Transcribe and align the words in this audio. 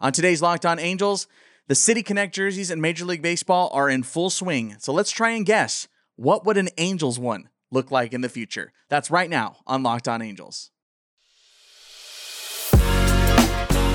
On 0.00 0.12
today's 0.12 0.42
Locked 0.42 0.66
On 0.66 0.78
Angels, 0.78 1.28
the 1.68 1.74
City 1.74 2.02
Connect 2.02 2.34
jerseys 2.34 2.70
in 2.70 2.80
Major 2.80 3.04
League 3.04 3.22
Baseball 3.22 3.70
are 3.72 3.88
in 3.88 4.02
full 4.02 4.28
swing. 4.28 4.74
So 4.78 4.92
let's 4.92 5.10
try 5.10 5.30
and 5.30 5.46
guess 5.46 5.88
what 6.16 6.44
would 6.44 6.56
an 6.56 6.68
Angels 6.78 7.18
one 7.18 7.48
look 7.70 7.90
like 7.90 8.12
in 8.12 8.20
the 8.20 8.28
future? 8.28 8.72
That's 8.88 9.10
right 9.10 9.30
now 9.30 9.58
on 9.66 9.82
Locked 9.82 10.08
On 10.08 10.20
Angels. 10.20 10.70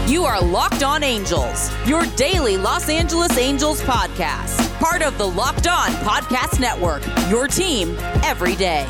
You 0.08 0.24
are 0.24 0.42
Locked 0.42 0.84
On 0.84 1.04
Angels, 1.04 1.70
your 1.86 2.04
daily 2.16 2.58
Los 2.58 2.90
Angeles 2.90 3.38
Angels 3.38 3.82
podcast. 3.82 4.68
Part 4.80 5.04
of 5.04 5.18
the 5.18 5.28
Locked 5.28 5.68
On 5.68 5.90
Podcast 5.90 6.60
Network, 6.60 7.04
your 7.30 7.48
team 7.48 7.96
every 8.24 8.56
day. 8.56 8.88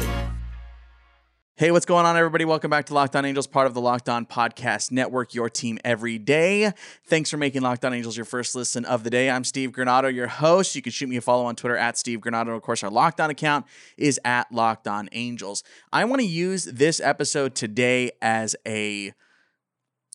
Hey, 1.59 1.71
what's 1.71 1.85
going 1.85 2.05
on, 2.05 2.15
everybody? 2.15 2.45
Welcome 2.45 2.71
back 2.71 2.85
to 2.85 2.93
Locked 2.93 3.17
On 3.17 3.25
Angels, 3.25 3.45
part 3.45 3.67
of 3.67 3.73
the 3.73 3.81
Locked 3.81 4.07
On 4.07 4.25
Podcast 4.25 4.93
Network, 4.93 5.33
your 5.33 5.49
team 5.49 5.77
every 5.83 6.17
day. 6.17 6.71
Thanks 7.03 7.29
for 7.29 7.35
making 7.35 7.63
Locked 7.63 7.83
On 7.83 7.93
Angels 7.93 8.15
your 8.15 8.25
first 8.25 8.55
listen 8.55 8.85
of 8.85 9.03
the 9.03 9.09
day. 9.09 9.29
I'm 9.29 9.43
Steve 9.43 9.73
Granado, 9.73 10.09
your 10.15 10.27
host. 10.27 10.73
You 10.73 10.81
can 10.81 10.93
shoot 10.93 11.09
me 11.09 11.17
a 11.17 11.21
follow 11.21 11.43
on 11.43 11.57
Twitter 11.57 11.75
at 11.75 11.97
Steve 11.97 12.21
Granado. 12.21 12.55
Of 12.55 12.61
course, 12.61 12.81
our 12.81 12.89
Locked 12.89 13.19
On 13.19 13.29
account 13.29 13.65
is 13.97 14.17
at 14.23 14.49
Locked 14.53 14.87
On 14.87 15.09
Angels. 15.11 15.65
I 15.91 16.05
want 16.05 16.21
to 16.21 16.25
use 16.25 16.63
this 16.63 17.01
episode 17.01 17.55
today 17.55 18.11
as 18.21 18.55
a 18.65 19.11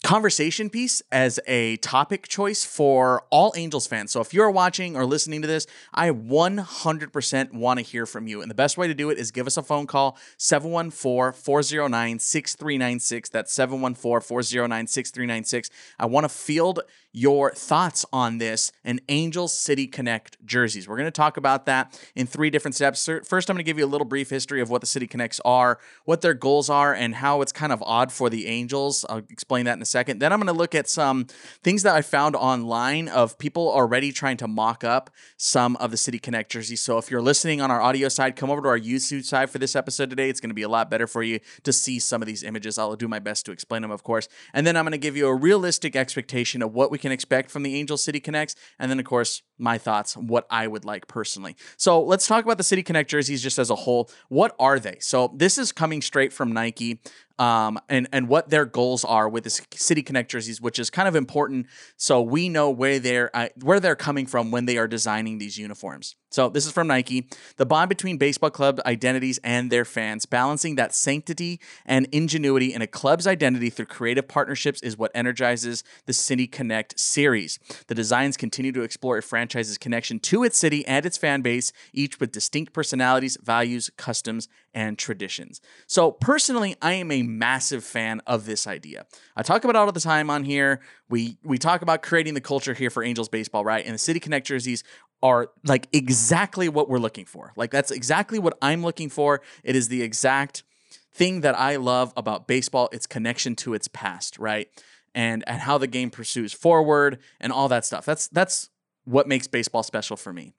conversation 0.04 0.68
piece 0.68 1.00
as 1.10 1.40
a 1.46 1.78
topic 1.78 2.28
choice 2.28 2.62
for 2.62 3.24
all 3.30 3.54
Angels 3.56 3.86
fans. 3.86 4.12
So 4.12 4.20
if 4.20 4.34
you're 4.34 4.50
watching 4.50 4.96
or 4.96 5.06
listening 5.06 5.40
to 5.40 5.48
this, 5.48 5.66
I 5.94 6.10
100% 6.10 7.54
want 7.54 7.78
to 7.78 7.82
hear 7.82 8.04
from 8.04 8.26
you. 8.26 8.42
And 8.42 8.50
the 8.50 8.54
best 8.54 8.76
way 8.76 8.86
to 8.86 8.94
do 8.94 9.08
it 9.08 9.16
is 9.18 9.30
give 9.30 9.46
us 9.46 9.56
a 9.56 9.62
phone 9.62 9.86
call 9.86 10.18
714-409-6396. 10.38 13.30
That's 13.30 13.56
714-409-6396. 13.56 15.70
I 15.98 16.04
want 16.04 16.24
to 16.24 16.28
field 16.28 16.80
your 17.16 17.52
thoughts 17.52 18.04
on 18.12 18.38
this 18.38 18.72
and 18.82 19.00
Angels 19.08 19.56
City 19.56 19.86
Connect 19.86 20.36
jerseys. 20.44 20.88
We're 20.88 20.96
going 20.96 21.06
to 21.06 21.12
talk 21.12 21.36
about 21.36 21.64
that 21.66 21.96
in 22.16 22.26
three 22.26 22.50
different 22.50 22.74
steps. 22.74 23.08
First, 23.24 23.48
I'm 23.48 23.54
going 23.54 23.64
to 23.64 23.68
give 23.68 23.78
you 23.78 23.84
a 23.84 23.86
little 23.86 24.04
brief 24.04 24.30
history 24.30 24.60
of 24.60 24.68
what 24.68 24.80
the 24.80 24.88
City 24.88 25.06
Connects 25.06 25.40
are, 25.44 25.78
what 26.04 26.22
their 26.22 26.34
goals 26.34 26.68
are, 26.68 26.92
and 26.92 27.14
how 27.14 27.40
it's 27.40 27.52
kind 27.52 27.72
of 27.72 27.80
odd 27.86 28.10
for 28.10 28.28
the 28.28 28.48
Angels. 28.48 29.06
I'll 29.08 29.18
explain 29.30 29.64
that 29.66 29.74
in 29.74 29.82
a 29.82 29.86
second. 29.94 30.18
Then 30.18 30.32
I'm 30.32 30.40
going 30.40 30.52
to 30.52 30.58
look 30.58 30.74
at 30.74 30.88
some 30.88 31.26
things 31.62 31.84
that 31.84 31.94
I 31.94 32.02
found 32.02 32.34
online 32.34 33.06
of 33.06 33.38
people 33.38 33.70
already 33.70 34.10
trying 34.10 34.36
to 34.38 34.48
mock 34.48 34.82
up 34.82 35.08
some 35.36 35.76
of 35.76 35.92
the 35.92 35.96
City 35.96 36.18
Connect 36.18 36.50
jerseys. 36.50 36.80
So 36.80 36.98
if 36.98 37.12
you're 37.12 37.22
listening 37.22 37.60
on 37.60 37.70
our 37.70 37.80
audio 37.80 38.08
side, 38.08 38.34
come 38.34 38.50
over 38.50 38.60
to 38.62 38.68
our 38.68 38.78
YouTube 38.78 39.24
side 39.24 39.50
for 39.50 39.58
this 39.58 39.76
episode 39.76 40.10
today. 40.10 40.28
It's 40.28 40.40
going 40.40 40.50
to 40.50 40.54
be 40.54 40.62
a 40.62 40.68
lot 40.68 40.90
better 40.90 41.06
for 41.06 41.22
you 41.22 41.38
to 41.62 41.72
see 41.72 42.00
some 42.00 42.20
of 42.20 42.26
these 42.26 42.42
images. 42.42 42.76
I'll 42.76 42.96
do 42.96 43.06
my 43.06 43.20
best 43.20 43.46
to 43.46 43.52
explain 43.52 43.82
them, 43.82 43.92
of 43.92 44.02
course. 44.02 44.26
And 44.52 44.66
then 44.66 44.76
I'm 44.76 44.84
going 44.84 44.90
to 44.92 44.98
give 44.98 45.16
you 45.16 45.28
a 45.28 45.34
realistic 45.34 45.94
expectation 45.94 46.60
of 46.60 46.74
what 46.74 46.90
we 46.90 46.98
can 46.98 47.12
expect 47.12 47.52
from 47.52 47.62
the 47.62 47.76
Angel 47.76 47.96
City 47.96 48.18
Connects. 48.18 48.56
And 48.80 48.90
then, 48.90 48.98
of 48.98 49.04
course, 49.04 49.42
my 49.58 49.78
thoughts, 49.78 50.16
what 50.16 50.44
I 50.50 50.66
would 50.66 50.84
like 50.84 51.06
personally. 51.06 51.54
So 51.76 52.02
let's 52.02 52.26
talk 52.26 52.44
about 52.44 52.58
the 52.58 52.64
City 52.64 52.82
Connect 52.82 53.08
jerseys 53.08 53.44
just 53.44 53.60
as 53.60 53.70
a 53.70 53.76
whole. 53.76 54.10
What 54.28 54.56
are 54.58 54.80
they? 54.80 54.96
So 54.98 55.32
this 55.36 55.56
is 55.56 55.70
coming 55.70 56.02
straight 56.02 56.32
from 56.32 56.52
Nike 56.52 57.00
um, 57.38 57.78
and 57.88 58.08
and 58.12 58.28
what 58.28 58.50
their 58.50 58.64
goals 58.64 59.04
are 59.04 59.28
with 59.28 59.44
the 59.44 59.50
City 59.74 60.02
Connect 60.02 60.30
jerseys, 60.30 60.60
which 60.60 60.78
is 60.78 60.90
kind 60.90 61.08
of 61.08 61.16
important, 61.16 61.66
so 61.96 62.20
we 62.22 62.48
know 62.48 62.70
where 62.70 62.98
they're 62.98 63.34
uh, 63.34 63.48
where 63.62 63.80
they're 63.80 63.96
coming 63.96 64.26
from 64.26 64.50
when 64.50 64.66
they 64.66 64.78
are 64.78 64.86
designing 64.86 65.38
these 65.38 65.58
uniforms. 65.58 66.16
So 66.30 66.48
this 66.48 66.66
is 66.66 66.72
from 66.72 66.88
Nike. 66.88 67.28
The 67.58 67.66
bond 67.66 67.88
between 67.88 68.18
baseball 68.18 68.50
club 68.50 68.80
identities 68.84 69.38
and 69.44 69.70
their 69.70 69.84
fans, 69.84 70.26
balancing 70.26 70.74
that 70.74 70.92
sanctity 70.92 71.60
and 71.86 72.08
ingenuity 72.10 72.74
in 72.74 72.82
a 72.82 72.88
club's 72.88 73.26
identity 73.26 73.70
through 73.70 73.86
creative 73.86 74.26
partnerships, 74.26 74.82
is 74.82 74.98
what 74.98 75.12
energizes 75.14 75.84
the 76.06 76.12
City 76.12 76.48
Connect 76.48 76.98
series. 76.98 77.60
The 77.86 77.94
designs 77.94 78.36
continue 78.36 78.72
to 78.72 78.82
explore 78.82 79.18
a 79.18 79.22
franchise's 79.22 79.78
connection 79.78 80.18
to 80.20 80.42
its 80.42 80.58
city 80.58 80.84
and 80.86 81.06
its 81.06 81.16
fan 81.16 81.40
base, 81.40 81.72
each 81.92 82.18
with 82.18 82.32
distinct 82.32 82.72
personalities, 82.72 83.38
values, 83.40 83.90
customs, 83.96 84.48
and 84.74 84.98
traditions. 84.98 85.60
So 85.86 86.10
personally, 86.10 86.76
I 86.82 86.94
am 86.94 87.10
a 87.10 87.22
massive 87.22 87.84
fan 87.84 88.20
of 88.26 88.44
this 88.44 88.66
idea. 88.66 89.06
I 89.36 89.42
talk 89.42 89.64
about 89.64 89.76
it 89.76 89.78
all 89.78 89.92
the 89.92 90.00
time 90.00 90.30
on 90.30 90.44
here. 90.44 90.80
We 91.08 91.38
we 91.44 91.58
talk 91.58 91.82
about 91.82 92.02
creating 92.02 92.34
the 92.34 92.40
culture 92.40 92.74
here 92.74 92.90
for 92.90 93.02
Angels 93.02 93.28
baseball, 93.28 93.64
right? 93.64 93.84
And 93.84 93.94
the 93.94 93.98
City 93.98 94.20
Connect 94.20 94.46
jerseys 94.46 94.82
are 95.22 95.50
like 95.64 95.88
exactly 95.92 96.68
what 96.68 96.88
we're 96.88 96.98
looking 96.98 97.24
for. 97.24 97.52
Like 97.56 97.70
that's 97.70 97.90
exactly 97.90 98.38
what 98.38 98.58
I'm 98.60 98.82
looking 98.82 99.08
for. 99.08 99.40
It 99.62 99.76
is 99.76 99.88
the 99.88 100.02
exact 100.02 100.64
thing 101.12 101.42
that 101.42 101.58
I 101.58 101.76
love 101.76 102.12
about 102.16 102.48
baseball, 102.48 102.88
its 102.92 103.06
connection 103.06 103.54
to 103.56 103.74
its 103.74 103.88
past, 103.88 104.38
right? 104.38 104.68
And 105.14 105.44
and 105.46 105.60
how 105.60 105.78
the 105.78 105.86
game 105.86 106.10
pursues 106.10 106.52
forward 106.52 107.20
and 107.40 107.52
all 107.52 107.68
that 107.68 107.84
stuff. 107.84 108.04
That's 108.04 108.28
that's 108.28 108.70
what 109.04 109.28
makes 109.28 109.46
baseball 109.46 109.82
special 109.82 110.16
for 110.16 110.32
me. 110.32 110.52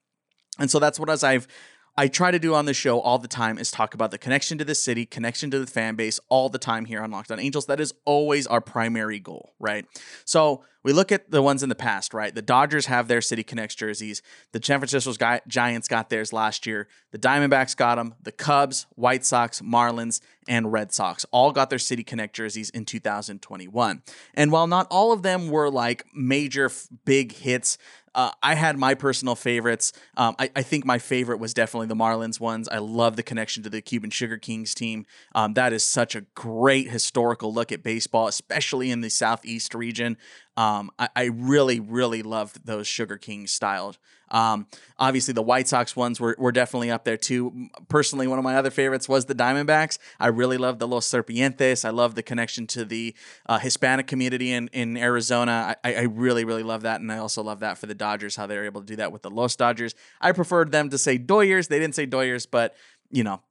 And 0.58 0.72
so 0.72 0.80
that's 0.80 1.00
what 1.00 1.10
as 1.10 1.24
I've 1.24 1.48
I 1.98 2.10
try 2.10 2.32
to 2.32 2.40
do 2.40 2.54
on 2.54 2.66
the 2.66 2.74
show 2.74 3.00
all 3.00 3.20
the 3.20 3.28
time 3.28 3.58
is 3.58 3.72
talk 3.72 3.94
about 3.94 4.12
the 4.12 4.18
connection 4.18 4.58
to 4.58 4.66
the 4.66 4.76
city, 4.76 5.06
connection 5.06 5.50
to 5.52 5.60
the 5.60 5.68
fan 5.68 5.96
base 5.96 6.20
all 6.28 6.50
the 6.50 6.58
time 6.58 6.86
here 6.86 7.02
on 7.02 7.12
Locked 7.12 7.32
On 7.32 7.40
Angels. 7.40 7.68
That 7.68 7.80
is 7.80 7.94
always 8.04 8.46
our 8.48 8.60
primary 8.60 9.20
goal, 9.20 9.54
right? 9.60 9.86
So 10.26 10.64
we 10.86 10.94
look 10.94 11.12
at 11.12 11.32
the 11.32 11.42
ones 11.42 11.64
in 11.64 11.70
the 11.70 11.76
past, 11.76 12.14
right? 12.14 12.34
The 12.34 12.44
Dodgers 12.44 12.86
have 12.86 13.08
their 13.08 13.20
City 13.20 13.42
Connects 13.42 13.74
jerseys. 13.74 14.22
The 14.52 14.62
San 14.64 14.80
Francisco 14.80 15.40
Giants 15.48 15.88
got 15.88 16.12
theirs 16.12 16.32
last 16.32 16.68
year. 16.68 16.88
The 17.10 17.18
Diamondbacks 17.18 17.76
got 17.76 17.96
them. 17.96 18.14
The 18.22 18.32
Cubs, 18.32 18.86
White 18.94 19.26
Sox, 19.26 19.62
Marlins, 19.62 20.22
and 20.48 20.72
Red 20.72 20.94
Sox 20.94 21.26
all 21.32 21.52
got 21.52 21.72
their 21.72 21.80
City 21.80 22.04
Connect 22.04 22.36
jerseys 22.36 22.70
in 22.70 22.86
2021. 22.86 24.04
And 24.36 24.52
while 24.52 24.68
not 24.68 24.86
all 24.92 25.12
of 25.12 25.24
them 25.24 25.50
were 25.50 25.72
like 25.72 26.06
major 26.14 26.70
big 27.04 27.32
hits, 27.32 27.80
uh, 28.16 28.32
I 28.42 28.56
had 28.56 28.78
my 28.78 28.94
personal 28.96 29.36
favorites. 29.36 29.92
Um, 30.16 30.36
I, 30.40 30.50
I, 30.56 30.62
think 30.62 30.86
my 30.86 31.00
favorite 31.00 31.38
was 31.38 31.54
definitely 31.54 31.88
the 31.88 31.98
Marlins 31.98 32.40
ones. 32.40 32.70
I 32.70 32.78
love 32.78 33.18
the 33.18 33.24
connection 33.24 33.62
to 33.64 33.70
the 33.70 33.82
Cuban 33.82 34.10
Sugar 34.10 34.38
Kings 34.38 34.74
team. 34.74 35.06
Um, 35.36 35.54
that 35.56 35.74
is 35.74 35.84
such 35.84 36.16
a 36.16 36.22
great 36.34 36.90
historical 36.90 37.54
look 37.54 37.74
at 37.74 37.84
baseball, 37.84 38.28
especially 38.28 38.90
in 38.90 39.02
the 39.02 39.10
Southeast 39.10 39.76
region. 39.76 40.16
Um, 40.58 40.92
I, 40.98 41.10
I, 41.16 41.24
really, 41.26 41.80
really 41.80 42.24
loved 42.24 42.66
those 42.66 42.88
Sugar 42.88 43.18
King 43.18 43.46
styled. 43.46 43.98
Um, 44.32 44.68
obviously, 44.98 45.34
the 45.34 45.42
White 45.42 45.68
Sox 45.68 45.96
ones 45.96 46.20
were, 46.20 46.36
were 46.40 46.52
definitely 46.52 46.90
up 46.90 47.04
there 47.04 47.18
too. 47.18 47.68
Personally, 47.90 48.28
one 48.28 48.40
of 48.40 48.44
my 48.44 48.56
other 48.56 48.72
favorites 48.72 49.08
was 49.08 49.26
the 49.26 49.36
Diamondbacks. 49.36 49.98
I 50.20 50.28
really 50.28 50.58
love 50.58 50.80
the 50.80 50.88
Los 50.88 51.08
Serpientes. 51.08 51.86
I 51.86 51.90
love 51.90 52.16
the 52.16 52.24
connection 52.24 52.68
to 52.68 52.86
the 52.86 53.14
uh, 53.46 53.60
Hispanic 53.60 54.08
community 54.08 54.52
in, 54.52 54.70
in 54.70 54.98
Arizona. 54.98 55.76
I, 55.84 55.96
I 55.96 56.02
really, 56.04 56.46
really 56.46 56.64
love 56.64 56.84
that. 56.84 57.02
And 57.02 57.12
I 57.12 57.18
also 57.18 57.44
love 57.44 57.60
that 57.60 57.78
for 57.78 57.86
the 57.86 57.96
Dodgers, 57.96 58.36
how 58.36 58.48
they 58.48 58.58
were 58.58 58.66
able 58.66 58.82
to 58.82 58.88
do 58.88 58.96
that 58.96 59.12
with 59.12 59.22
the 59.22 59.30
Los 59.30 59.56
Dodgers. 59.56 59.94
I 60.22 60.32
preferred 60.32 60.72
them 60.72 60.90
to 60.90 60.98
say 60.98 61.20
Doyers. 61.20 61.68
They 61.68 61.80
didn't 61.80 61.96
say 61.96 62.08
Doyers, 62.08 62.48
but, 62.50 62.76
you 63.12 63.24
know, 63.24 63.42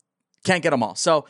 can't 0.45 0.63
get 0.63 0.71
them 0.71 0.83
all. 0.83 0.95
So 0.95 1.27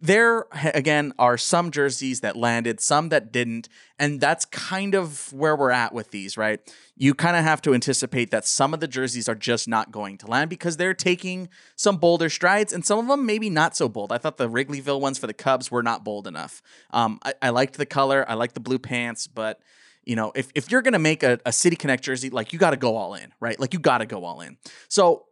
there 0.00 0.46
again 0.74 1.12
are 1.18 1.36
some 1.36 1.70
jerseys 1.70 2.20
that 2.20 2.36
landed, 2.36 2.80
some 2.80 3.08
that 3.08 3.32
didn't, 3.32 3.68
and 3.98 4.20
that's 4.20 4.44
kind 4.44 4.94
of 4.94 5.32
where 5.32 5.56
we're 5.56 5.72
at 5.72 5.92
with 5.92 6.12
these, 6.12 6.36
right? 6.36 6.60
You 6.96 7.14
kind 7.14 7.36
of 7.36 7.42
have 7.42 7.60
to 7.62 7.74
anticipate 7.74 8.30
that 8.30 8.46
some 8.46 8.72
of 8.72 8.80
the 8.80 8.86
jerseys 8.86 9.28
are 9.28 9.34
just 9.34 9.66
not 9.66 9.90
going 9.90 10.16
to 10.18 10.26
land 10.28 10.50
because 10.50 10.76
they're 10.76 10.94
taking 10.94 11.48
some 11.74 11.96
bolder 11.96 12.30
strides, 12.30 12.72
and 12.72 12.84
some 12.84 12.98
of 13.00 13.08
them 13.08 13.26
maybe 13.26 13.50
not 13.50 13.76
so 13.76 13.88
bold. 13.88 14.12
I 14.12 14.18
thought 14.18 14.36
the 14.36 14.48
Wrigleyville 14.48 15.00
ones 15.00 15.18
for 15.18 15.26
the 15.26 15.34
Cubs 15.34 15.70
were 15.70 15.82
not 15.82 16.04
bold 16.04 16.28
enough. 16.28 16.62
Um, 16.92 17.18
I, 17.24 17.34
I 17.42 17.50
liked 17.50 17.76
the 17.76 17.86
color, 17.86 18.24
I 18.28 18.34
liked 18.34 18.54
the 18.54 18.60
blue 18.60 18.78
pants, 18.78 19.26
but 19.26 19.60
you 20.04 20.16
know, 20.16 20.32
if, 20.34 20.50
if 20.54 20.70
you're 20.70 20.80
gonna 20.80 20.98
make 20.98 21.22
a, 21.22 21.38
a 21.44 21.52
City 21.52 21.76
Connect 21.76 22.02
jersey, 22.02 22.30
like 22.30 22.52
you 22.52 22.58
got 22.58 22.70
to 22.70 22.76
go 22.76 22.96
all 22.96 23.14
in, 23.14 23.32
right? 23.40 23.58
Like 23.58 23.74
you 23.74 23.80
got 23.80 23.98
to 23.98 24.06
go 24.06 24.24
all 24.24 24.40
in. 24.40 24.56
So 24.88 25.26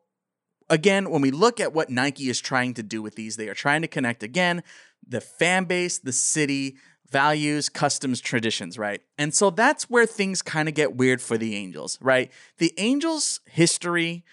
again, 0.69 1.11
when 1.11 1.23
we 1.23 1.31
look 1.31 1.61
at 1.61 1.73
what 1.73 1.91
Nike 1.91 2.29
is 2.29 2.41
trying 2.41 2.75
to 2.75 2.83
do 2.83 3.03
with 3.03 3.15
these, 3.15 3.37
they 3.37 3.49
are 3.49 3.55
trying 3.55 3.83
to 3.83 3.89
connect 3.89 4.23
again 4.23 4.63
the 5.07 5.21
fan 5.21 5.65
base, 5.65 5.99
the 5.99 6.13
city, 6.13 6.77
values, 7.11 7.69
customs, 7.69 8.21
traditions, 8.21 8.79
right? 8.79 9.01
And 9.19 9.33
so 9.33 9.51
that's 9.51 9.89
where 9.89 10.07
things 10.07 10.43
kind 10.43 10.69
of 10.69 10.75
get 10.75 10.97
weird 10.97 11.23
for 11.23 11.39
the 11.39 11.55
Angels, 11.55 11.99
right? 12.01 12.31
The 12.59 12.73
Angels' 12.79 13.41
history, 13.47 14.25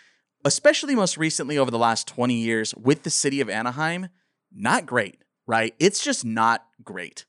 especially 0.43 0.95
most 0.95 1.17
recently 1.17 1.57
over 1.57 1.69
the 1.69 1.77
last 1.77 2.07
20 2.07 2.33
years 2.33 2.73
with 2.75 3.03
the 3.03 3.09
city 3.09 3.41
of 3.41 3.49
Anaheim, 3.49 4.09
not 4.51 4.85
great, 4.85 5.23
right? 5.45 5.75
It's 5.79 6.03
just 6.03 6.25
not 6.25 6.65
great. 6.83 7.25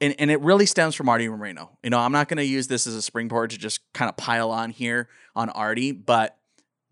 And, 0.00 0.14
and 0.18 0.30
it 0.30 0.40
really 0.40 0.66
stems 0.66 0.94
from 0.94 1.08
Artie 1.08 1.28
Moreno. 1.28 1.78
You 1.82 1.90
know, 1.90 2.00
I'm 2.00 2.12
not 2.12 2.28
going 2.28 2.36
to 2.36 2.44
use 2.44 2.66
this 2.66 2.86
as 2.86 2.94
a 2.94 3.02
springboard 3.02 3.50
to 3.50 3.58
just 3.58 3.80
kind 3.94 4.08
of 4.08 4.16
pile 4.16 4.50
on 4.50 4.70
here 4.70 5.08
on 5.34 5.48
Artie, 5.48 5.92
but 5.92 6.36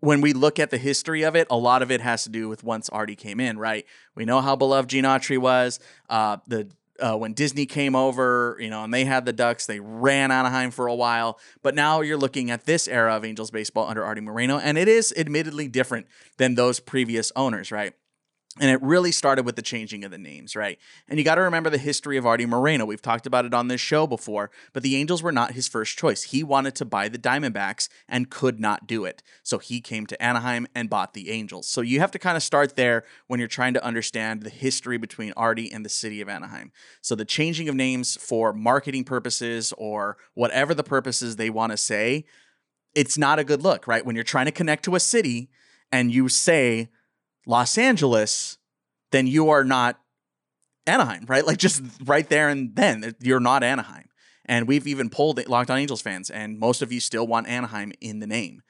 when 0.05 0.21
we 0.21 0.33
look 0.33 0.59
at 0.59 0.69
the 0.69 0.77
history 0.77 1.23
of 1.23 1.35
it, 1.35 1.47
a 1.49 1.57
lot 1.57 1.81
of 1.81 1.89
it 1.89 1.99
has 1.99 2.23
to 2.23 2.29
do 2.29 2.47
with 2.47 2.63
once 2.63 2.89
Artie 2.89 3.15
came 3.15 3.39
in, 3.39 3.57
right? 3.57 3.85
We 4.13 4.23
know 4.23 4.39
how 4.39 4.55
beloved 4.55 4.89
Gene 4.89 5.03
Autry 5.03 5.37
was. 5.37 5.79
Uh, 6.09 6.37
the 6.47 6.69
uh, 6.97 7.17
when 7.17 7.33
Disney 7.33 7.65
came 7.65 7.93
over, 7.93 8.55
you 8.57 8.69
know, 8.69 8.85
and 8.85 8.93
they 8.93 9.03
had 9.03 9.25
the 9.25 9.33
Ducks, 9.33 9.65
they 9.65 9.81
ran 9.81 10.31
Anaheim 10.31 10.71
for 10.71 10.87
a 10.87 10.95
while. 10.95 11.37
But 11.61 11.75
now 11.75 11.99
you're 11.99 12.17
looking 12.17 12.51
at 12.51 12.65
this 12.65 12.87
era 12.87 13.17
of 13.17 13.25
Angels 13.25 13.51
baseball 13.51 13.89
under 13.89 14.05
Artie 14.05 14.21
Moreno, 14.21 14.59
and 14.59 14.77
it 14.77 14.87
is 14.87 15.13
admittedly 15.17 15.67
different 15.67 16.07
than 16.37 16.55
those 16.55 16.79
previous 16.79 17.33
owners, 17.35 17.69
right? 17.69 17.93
And 18.57 18.71
it 18.71 18.81
really 18.81 19.11
started 19.11 19.45
with 19.45 19.57
the 19.57 19.61
changing 19.61 20.05
of 20.05 20.11
the 20.11 20.17
names, 20.17 20.55
right? 20.55 20.79
And 21.09 21.19
you 21.19 21.25
got 21.25 21.35
to 21.35 21.41
remember 21.41 21.69
the 21.69 21.77
history 21.77 22.15
of 22.15 22.25
Artie 22.25 22.45
Moreno. 22.45 22.85
We've 22.85 23.01
talked 23.01 23.27
about 23.27 23.43
it 23.43 23.53
on 23.53 23.67
this 23.67 23.81
show 23.81 24.07
before, 24.07 24.49
but 24.71 24.81
the 24.81 24.95
Angels 24.95 25.21
were 25.21 25.33
not 25.33 25.51
his 25.51 25.67
first 25.67 25.97
choice. 25.97 26.23
He 26.23 26.41
wanted 26.41 26.73
to 26.75 26.85
buy 26.85 27.09
the 27.09 27.17
Diamondbacks 27.17 27.89
and 28.07 28.29
could 28.29 28.57
not 28.61 28.87
do 28.87 29.03
it. 29.03 29.21
So 29.43 29.57
he 29.57 29.81
came 29.81 30.05
to 30.05 30.23
Anaheim 30.23 30.67
and 30.73 30.89
bought 30.89 31.13
the 31.13 31.31
Angels. 31.31 31.67
So 31.67 31.81
you 31.81 31.99
have 31.99 32.11
to 32.11 32.19
kind 32.19 32.37
of 32.37 32.43
start 32.43 32.77
there 32.77 33.03
when 33.27 33.41
you're 33.41 33.49
trying 33.49 33.73
to 33.73 33.83
understand 33.83 34.43
the 34.43 34.49
history 34.49 34.97
between 34.97 35.33
Artie 35.35 35.69
and 35.69 35.83
the 35.83 35.89
city 35.89 36.21
of 36.21 36.29
Anaheim. 36.29 36.71
So 37.01 37.13
the 37.13 37.25
changing 37.25 37.67
of 37.67 37.75
names 37.75 38.15
for 38.15 38.53
marketing 38.53 39.03
purposes 39.03 39.73
or 39.77 40.15
whatever 40.33 40.73
the 40.73 40.81
purposes 40.81 41.35
they 41.35 41.49
want 41.49 41.73
to 41.73 41.77
say, 41.77 42.23
it's 42.93 43.17
not 43.17 43.37
a 43.37 43.43
good 43.43 43.63
look, 43.63 43.85
right? 43.85 44.05
When 44.05 44.15
you're 44.15 44.23
trying 44.23 44.45
to 44.45 44.53
connect 44.53 44.85
to 44.85 44.95
a 44.95 45.01
city 45.01 45.49
and 45.91 46.13
you 46.13 46.29
say, 46.29 46.87
Los 47.45 47.77
Angeles, 47.77 48.57
then 49.11 49.27
you 49.27 49.49
are 49.49 49.63
not 49.63 49.99
Anaheim, 50.87 51.25
right? 51.27 51.45
Like 51.45 51.57
just 51.57 51.81
right 52.03 52.27
there 52.27 52.49
and 52.49 52.75
then, 52.75 53.15
you're 53.21 53.39
not 53.39 53.63
Anaheim. 53.63 54.05
And 54.45 54.67
we've 54.67 54.87
even 54.87 55.09
polled 55.09 55.45
Locked 55.47 55.71
On 55.71 55.77
Angels 55.77 56.01
fans, 56.01 56.29
and 56.29 56.59
most 56.59 56.83
of 56.83 56.91
you 56.91 56.99
still 56.99 57.25
want 57.25 57.47
Anaheim 57.47 57.91
in 57.99 58.19
the 58.19 58.27
name. 58.27 58.61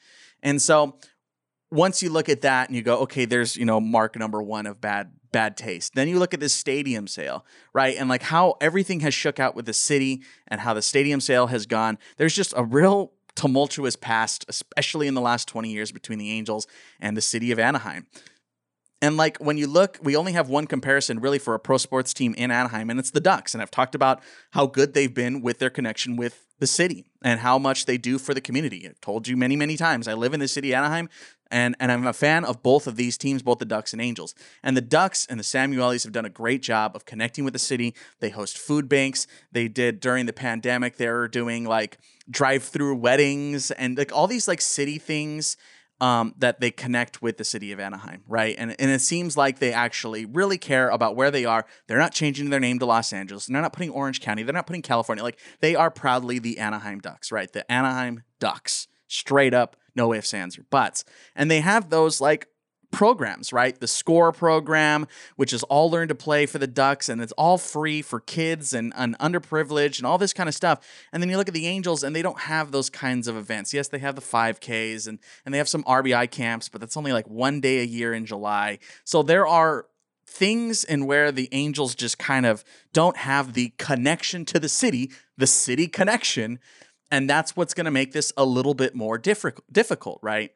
And 0.42 0.62
so 0.62 0.98
once 1.70 2.02
you 2.02 2.10
look 2.10 2.30
at 2.30 2.42
that 2.42 2.70
and 2.70 2.76
you 2.76 2.82
go, 2.82 3.00
okay, 3.00 3.26
there's, 3.26 3.58
you 3.58 3.66
know, 3.66 3.82
mark 3.82 4.18
number 4.18 4.42
one 4.42 4.66
of 4.66 4.80
bad 4.80 5.12
bad 5.32 5.58
taste. 5.58 5.96
Then 5.96 6.08
you 6.08 6.18
look 6.18 6.34
at 6.34 6.40
this 6.40 6.54
stadium 6.54 7.08
sale, 7.08 7.46
right? 7.74 7.98
And 8.00 8.08
like 8.08 8.22
how 8.22 8.56
everything 8.62 9.02
has 9.02 9.14
shook 9.14 9.38
out 9.38 9.54
with 9.54 9.66
the 9.66 9.74
city 9.74 10.22
and 10.48 10.62
how 10.62 10.74
the 10.74 10.82
stadium 10.82 11.20
sale 11.20 11.48
has 11.48 11.66
gone. 11.66 11.98
There's 12.16 12.34
just 12.34 12.54
a 12.56 12.64
real 12.64 13.12
tumultuous 13.36 13.98
past, 13.98 14.46
especially 14.48 15.08
in 15.08 15.14
the 15.14 15.20
last 15.20 15.50
20 15.50 15.70
years 15.70 15.92
between 15.92 16.20
the 16.20 16.32
Angels 16.32 16.68
and 17.02 17.18
the 17.18 17.22
city 17.22 17.52
of 17.52 17.60
Anaheim. 17.60 18.08
And 19.06 19.18
like 19.18 19.38
when 19.38 19.56
you 19.56 19.68
look, 19.68 20.00
we 20.02 20.16
only 20.16 20.32
have 20.32 20.50
one 20.50 20.66
comparison 20.66 21.20
really 21.20 21.38
for 21.38 21.54
a 21.54 21.60
pro 21.60 21.78
sports 21.78 22.12
team 22.12 22.34
in 22.40 22.50
Anaheim, 22.50 22.90
and 22.90 23.00
it's 23.00 23.12
the 23.12 23.20
Ducks. 23.20 23.54
And 23.54 23.62
I've 23.62 23.70
talked 23.70 23.94
about 23.94 24.20
how 24.52 24.66
good 24.66 24.96
they've 24.96 25.14
been 25.14 25.42
with 25.42 25.60
their 25.60 25.70
connection 25.70 26.16
with 26.16 26.44
the 26.58 26.66
city 26.66 27.06
and 27.22 27.40
how 27.42 27.60
much 27.60 27.86
they 27.86 28.00
do 28.00 28.18
for 28.18 28.34
the 28.34 28.42
community. 28.42 28.88
I've 28.90 29.00
told 29.02 29.28
you 29.28 29.38
many, 29.38 29.56
many 29.56 29.78
times. 29.78 30.08
I 30.08 30.16
live 30.16 30.34
in 30.34 30.40
the 30.40 30.48
city 30.48 30.74
Anaheim, 30.74 31.08
and, 31.52 31.76
and 31.80 31.92
I'm 31.92 32.08
a 32.08 32.14
fan 32.14 32.46
of 32.46 32.64
both 32.64 32.88
of 32.88 32.96
these 32.96 33.16
teams, 33.16 33.44
both 33.44 33.60
the 33.60 33.66
Ducks 33.66 33.94
and 33.94 34.02
Angels. 34.02 34.34
And 34.64 34.76
the 34.76 34.82
Ducks 34.82 35.28
and 35.30 35.40
the 35.40 35.44
Samuelis 35.44 36.04
have 36.04 36.12
done 36.12 36.26
a 36.26 36.30
great 36.30 36.64
job 36.64 36.96
of 36.96 37.06
connecting 37.06 37.44
with 37.44 37.54
the 37.54 37.60
city. 37.60 37.94
They 38.22 38.32
host 38.32 38.58
food 38.58 38.90
banks. 38.90 39.28
They 39.52 39.68
did 39.68 40.00
during 40.00 40.26
the 40.26 40.34
pandemic, 40.34 40.98
they 40.98 41.10
were 41.10 41.28
doing 41.28 41.66
like 41.66 42.00
drive-through 42.28 42.96
weddings 42.96 43.70
and 43.70 44.00
like 44.00 44.12
all 44.12 44.26
these 44.26 44.48
like 44.48 44.62
city 44.62 44.98
things 44.98 45.58
um, 46.02 46.34
that 46.38 46.60
they 46.60 46.72
connect 46.72 47.22
with 47.22 47.38
the 47.38 47.44
city 47.44 47.72
of 47.72 47.80
Anaheim, 47.80 48.24
right? 48.28 48.56
And, 48.58 48.76
and 48.80 48.92
it 48.92 49.00
seems 49.02 49.38
like 49.38 49.60
they 49.60 49.72
actually 49.72 50.26
really 50.26 50.58
care 50.58 50.90
about 50.90 51.16
where 51.16 51.32
they 51.32 51.46
are. 51.46 51.66
They're 51.88 51.98
not 51.98 52.12
changing 52.12 52.50
their 52.50 52.60
name 52.60 52.80
to 52.80 52.86
Los 52.86 53.14
Angeles. 53.14 53.46
They're 53.46 53.62
not 53.62 53.74
putting 53.74 53.92
Orange 53.92 54.20
County. 54.20 54.44
They're 54.44 54.54
not 54.54 54.68
putting 54.68 54.82
California. 54.82 55.24
Like 55.24 55.40
they 55.62 55.76
are 55.76 55.90
proudly 55.90 56.40
the 56.40 56.60
Anaheim 56.60 57.00
Ducks, 57.00 57.32
right? 57.32 57.52
The 57.52 57.70
Anaheim 57.72 58.24
Ducks, 58.40 58.88
straight 59.08 59.54
up, 59.54 59.78
no 59.96 60.14
ifs, 60.14 60.34
ands, 60.34 60.58
or 60.58 60.64
buts. 60.70 61.06
And 61.36 61.50
they 61.50 61.62
have 61.62 61.90
those 61.90 62.20
like 62.20 62.48
programs, 62.96 63.52
right? 63.52 63.78
The 63.78 63.88
SCORE 63.88 64.32
program, 64.32 65.08
which 65.36 65.52
is 65.52 65.64
all 65.64 65.92
learn 65.92 66.08
to 66.08 66.16
play 66.16 66.46
for 66.46 66.60
the 66.60 66.68
Ducks, 66.68 67.10
and 67.10 67.22
it's 67.22 67.34
all 67.34 67.58
free 67.58 68.02
for 68.02 68.22
kids 68.22 68.74
and, 68.74 68.94
and 68.96 69.20
underprivileged 69.20 69.98
and 69.98 70.08
all 70.08 70.18
this 70.18 70.32
kind 70.32 70.48
of 70.48 70.56
stuff. 70.56 70.80
And 71.12 71.22
then 71.22 71.30
you 71.30 71.36
look 71.36 71.50
at 71.50 71.54
the 71.54 71.68
Angels, 71.68 72.04
and 72.04 72.16
they 72.16 72.22
don't 72.22 72.40
have 72.40 72.72
those 72.72 72.90
kinds 72.90 73.28
of 73.28 73.36
events. 73.36 73.74
Yes, 73.74 73.90
they 73.90 74.00
have 74.00 74.16
the 74.16 74.22
5Ks 74.22 75.08
and, 75.08 75.20
and 75.44 75.54
they 75.54 75.58
have 75.58 75.68
some 75.68 75.84
RBI 75.84 76.32
camps, 76.32 76.70
but 76.70 76.80
that's 76.80 76.96
only 76.96 77.12
like 77.12 77.28
one 77.28 77.60
day 77.60 77.80
a 77.80 77.86
year 77.86 78.14
in 78.14 78.26
July. 78.26 78.80
So 79.04 79.22
there 79.22 79.46
are 79.46 79.88
things 80.26 80.86
in 80.86 81.06
where 81.06 81.34
the 81.34 81.50
Angels 81.52 81.96
just 81.96 82.18
kind 82.18 82.46
of 82.46 82.64
don't 82.94 83.18
have 83.18 83.54
the 83.54 83.74
connection 83.78 84.46
to 84.46 84.60
the 84.60 84.70
city, 84.70 85.12
the 85.38 85.48
city 85.48 85.88
connection. 85.88 86.60
And 87.12 87.30
that's 87.30 87.58
what's 87.58 87.74
going 87.74 87.86
to 87.86 87.92
make 87.92 88.14
this 88.14 88.32
a 88.38 88.46
little 88.46 88.74
bit 88.74 88.96
more 88.96 89.18
difficult, 89.18 90.20
right? 90.22 90.52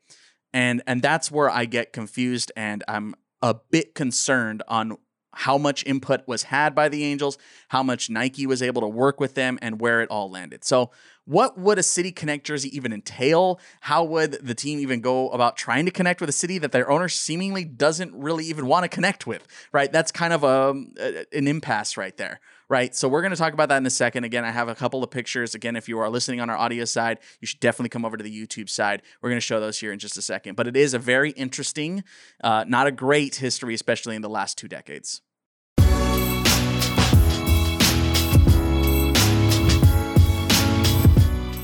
And 0.54 0.82
and 0.88 1.02
that's 1.02 1.32
where 1.32 1.50
I 1.50 1.66
get 1.66 1.94
confused 1.94 2.52
and 2.56 2.84
I'm 2.88 3.16
a 3.42 3.56
bit 3.72 3.96
concerned 3.96 4.64
on 4.68 4.98
how 5.32 5.58
much 5.58 5.86
input 5.86 6.28
was 6.28 6.44
had 6.44 6.74
by 6.74 6.90
the 6.90 7.04
Angels, 7.04 7.38
how 7.70 7.84
much 7.84 8.10
Nike 8.10 8.48
was 8.48 8.62
able 8.62 8.82
to 8.82 8.88
work 8.88 9.20
with 9.20 9.36
them, 9.36 9.60
and 9.62 9.80
where 9.80 10.02
it 10.02 10.10
all 10.10 10.30
landed. 10.30 10.64
So, 10.64 10.92
what 11.26 11.58
would 11.58 11.78
a 11.78 11.84
City 11.84 12.12
Connect 12.12 12.46
jersey 12.46 12.76
even 12.76 12.92
entail? 12.92 13.60
How 13.82 14.04
would 14.04 14.34
the 14.46 14.56
team 14.56 14.80
even 14.80 15.00
go 15.02 15.30
about 15.30 15.56
trying 15.56 15.86
to 15.86 15.92
connect 15.92 16.20
with 16.20 16.30
a 16.30 16.34
city 16.34 16.58
that 16.58 16.72
their 16.72 16.90
owner 16.90 17.08
seemingly 17.08 17.64
doesn't 17.64 18.14
really 18.16 18.46
even 18.46 18.66
want 18.66 18.84
to 18.84 18.90
connect 18.90 19.28
with? 19.28 19.48
Right? 19.72 19.92
That's 19.92 20.12
kind 20.12 20.34
of 20.34 20.44
um, 20.44 20.94
a, 21.00 21.26
an 21.32 21.48
impasse 21.48 21.96
right 21.98 22.18
there 22.18 22.40
right? 22.70 22.96
So 22.96 23.10
we're 23.10 23.22
going 23.22 23.32
to 23.32 23.38
talk 23.38 23.54
about 23.54 23.70
that 23.70 23.78
in 23.78 23.86
a 23.86 23.90
second. 23.90 24.24
Again, 24.24 24.46
I 24.46 24.52
have 24.52 24.70
a 24.70 24.76
couple 24.76 25.04
of 25.04 25.10
pictures. 25.10 25.56
Again, 25.56 25.76
if 25.76 25.90
you 25.90 26.00
are 26.00 26.10
listening 26.10 26.40
on 26.40 26.50
our 26.50 26.58
audio 26.58 26.86
side, 26.86 27.18
you 27.42 27.48
should 27.48 27.60
definitely 27.60 27.90
come 27.90 28.06
over 28.06 28.16
to 28.16 28.24
the 28.24 28.32
YouTube 28.32 28.70
side. 28.70 29.02
We're 29.22 29.30
going 29.30 29.38
to 29.38 29.46
show 29.46 29.60
those 29.60 29.80
here 29.80 29.92
in 29.92 30.00
just 30.00 30.18
a 30.18 30.22
second. 30.22 30.56
But 30.56 30.68
it 30.68 30.78
is 30.78 30.94
a 30.94 31.00
very 31.00 31.32
interesting, 31.32 32.04
uh, 32.44 32.66
not 32.68 32.88
a 32.88 32.92
great 32.92 33.36
history, 33.36 33.74
especially 33.74 34.16
in 34.16 34.22
the 34.22 34.30
last 34.30 34.58
two 34.58 34.68
decades. 34.68 35.22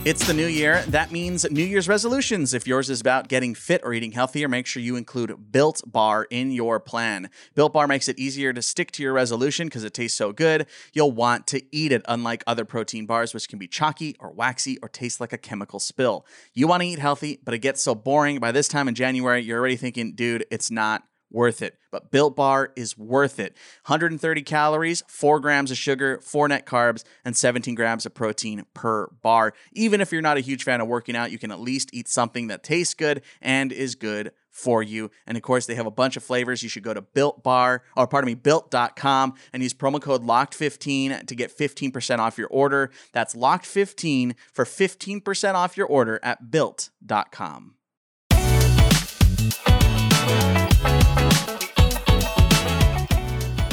It's 0.06 0.28
the 0.28 0.36
new 0.36 0.46
year. 0.46 0.84
That 0.90 1.12
means 1.12 1.50
New 1.50 1.64
Year's 1.64 1.88
resolutions. 1.88 2.54
If 2.54 2.68
yours 2.68 2.92
is 2.92 3.02
about 3.02 3.28
getting 3.28 3.56
fit 3.56 3.82
or 3.84 3.92
eating 3.92 4.12
healthier, 4.12 4.48
make 4.48 4.68
sure 4.68 4.80
you 4.80 4.98
include 4.98 5.52
Built 5.52 5.82
Bar 5.84 6.28
in 6.30 6.52
your 6.52 6.80
plan. 6.80 7.32
Built 7.56 7.74
Bar 7.74 7.88
makes 7.88 8.08
it 8.08 8.20
easier 8.20 8.54
to 8.54 8.62
stick 8.62 8.92
to 8.92 9.02
your 9.02 9.14
resolution 9.14 9.66
because 9.66 9.84
it 9.84 9.96
tastes 9.96 10.16
so 10.16 10.32
good. 10.32 10.68
You'll 10.94 11.12
want 11.12 11.48
to 11.48 11.64
eat 11.76 11.92
it, 11.92 12.04
unlike 12.08 12.44
other 12.46 12.66
protein 12.66 13.08
bars, 13.08 13.34
which 13.34 13.50
can 13.50 13.58
be 13.58 13.68
chalky 13.68 14.16
or 14.20 14.30
waxy 14.30 14.78
or 14.84 14.90
taste 14.90 15.20
like 15.20 15.34
a 15.34 15.40
chemical 15.40 15.80
spill. 15.80 16.24
You 16.54 16.68
want 16.68 16.84
to 16.84 16.88
eat 16.88 17.00
healthy, 17.00 17.40
but 17.44 17.56
it 17.56 17.60
gets 17.60 17.82
so 17.82 17.96
boring. 17.96 18.38
By 18.38 18.52
this 18.52 18.68
time 18.68 18.88
in 18.88 18.94
January, 18.94 19.42
you're 19.42 19.58
already 19.58 19.76
thinking, 19.76 20.14
dude, 20.14 20.46
it's 20.52 20.70
not 20.70 21.02
worth 21.36 21.62
it. 21.62 21.78
But 21.92 22.10
Built 22.10 22.36
Bar 22.36 22.72
is 22.76 22.98
worth 22.98 23.40
it. 23.40 23.54
130 23.86 24.42
calories, 24.42 25.04
4 25.08 25.40
grams 25.40 25.70
of 25.70 25.78
sugar, 25.78 26.20
4 26.22 26.48
net 26.48 26.66
carbs, 26.66 27.04
and 27.24 27.38
17 27.38 27.76
grams 27.76 28.06
of 28.06 28.16
protein 28.16 28.66
per 28.74 29.08
bar. 29.22 29.54
Even 29.74 30.02
if 30.02 30.12
you're 30.12 30.22
not 30.22 30.38
a 30.38 30.42
huge 30.42 30.64
fan 30.64 30.82
of 30.82 30.88
working 30.88 31.16
out, 31.16 31.32
you 31.32 31.38
can 31.38 31.52
at 31.52 31.60
least 31.60 31.90
eat 31.94 32.08
something 32.08 32.48
that 32.48 32.64
tastes 32.64 32.94
good 32.94 33.22
and 33.42 33.72
is 33.72 33.96
good 33.96 34.32
for 34.50 34.82
you. 34.82 35.12
And 35.28 35.36
of 35.36 35.44
course, 35.44 35.66
they 35.66 35.76
have 35.76 35.86
a 35.86 35.92
bunch 35.92 36.16
of 36.16 36.24
flavors. 36.24 36.64
You 36.64 36.70
should 36.70 36.84
go 36.84 36.94
to 36.94 37.02
Built 37.02 37.44
Bar, 37.44 37.84
or 37.98 38.08
pardon 38.08 38.28
me, 38.28 38.36
built.com 38.36 39.34
and 39.52 39.62
use 39.62 39.74
promo 39.74 40.02
code 40.02 40.24
LOCKED15 40.24 41.28
to 41.28 41.36
get 41.36 41.56
15% 41.56 42.20
off 42.20 42.38
your 42.38 42.48
order. 42.48 42.90
That's 43.12 43.36
LOCKED15 43.36 44.36
for 44.54 44.64
15% 44.64 45.54
off 45.56 45.76
your 45.76 45.88
order 45.88 46.22
at 46.24 46.50
built.com. 46.50 47.76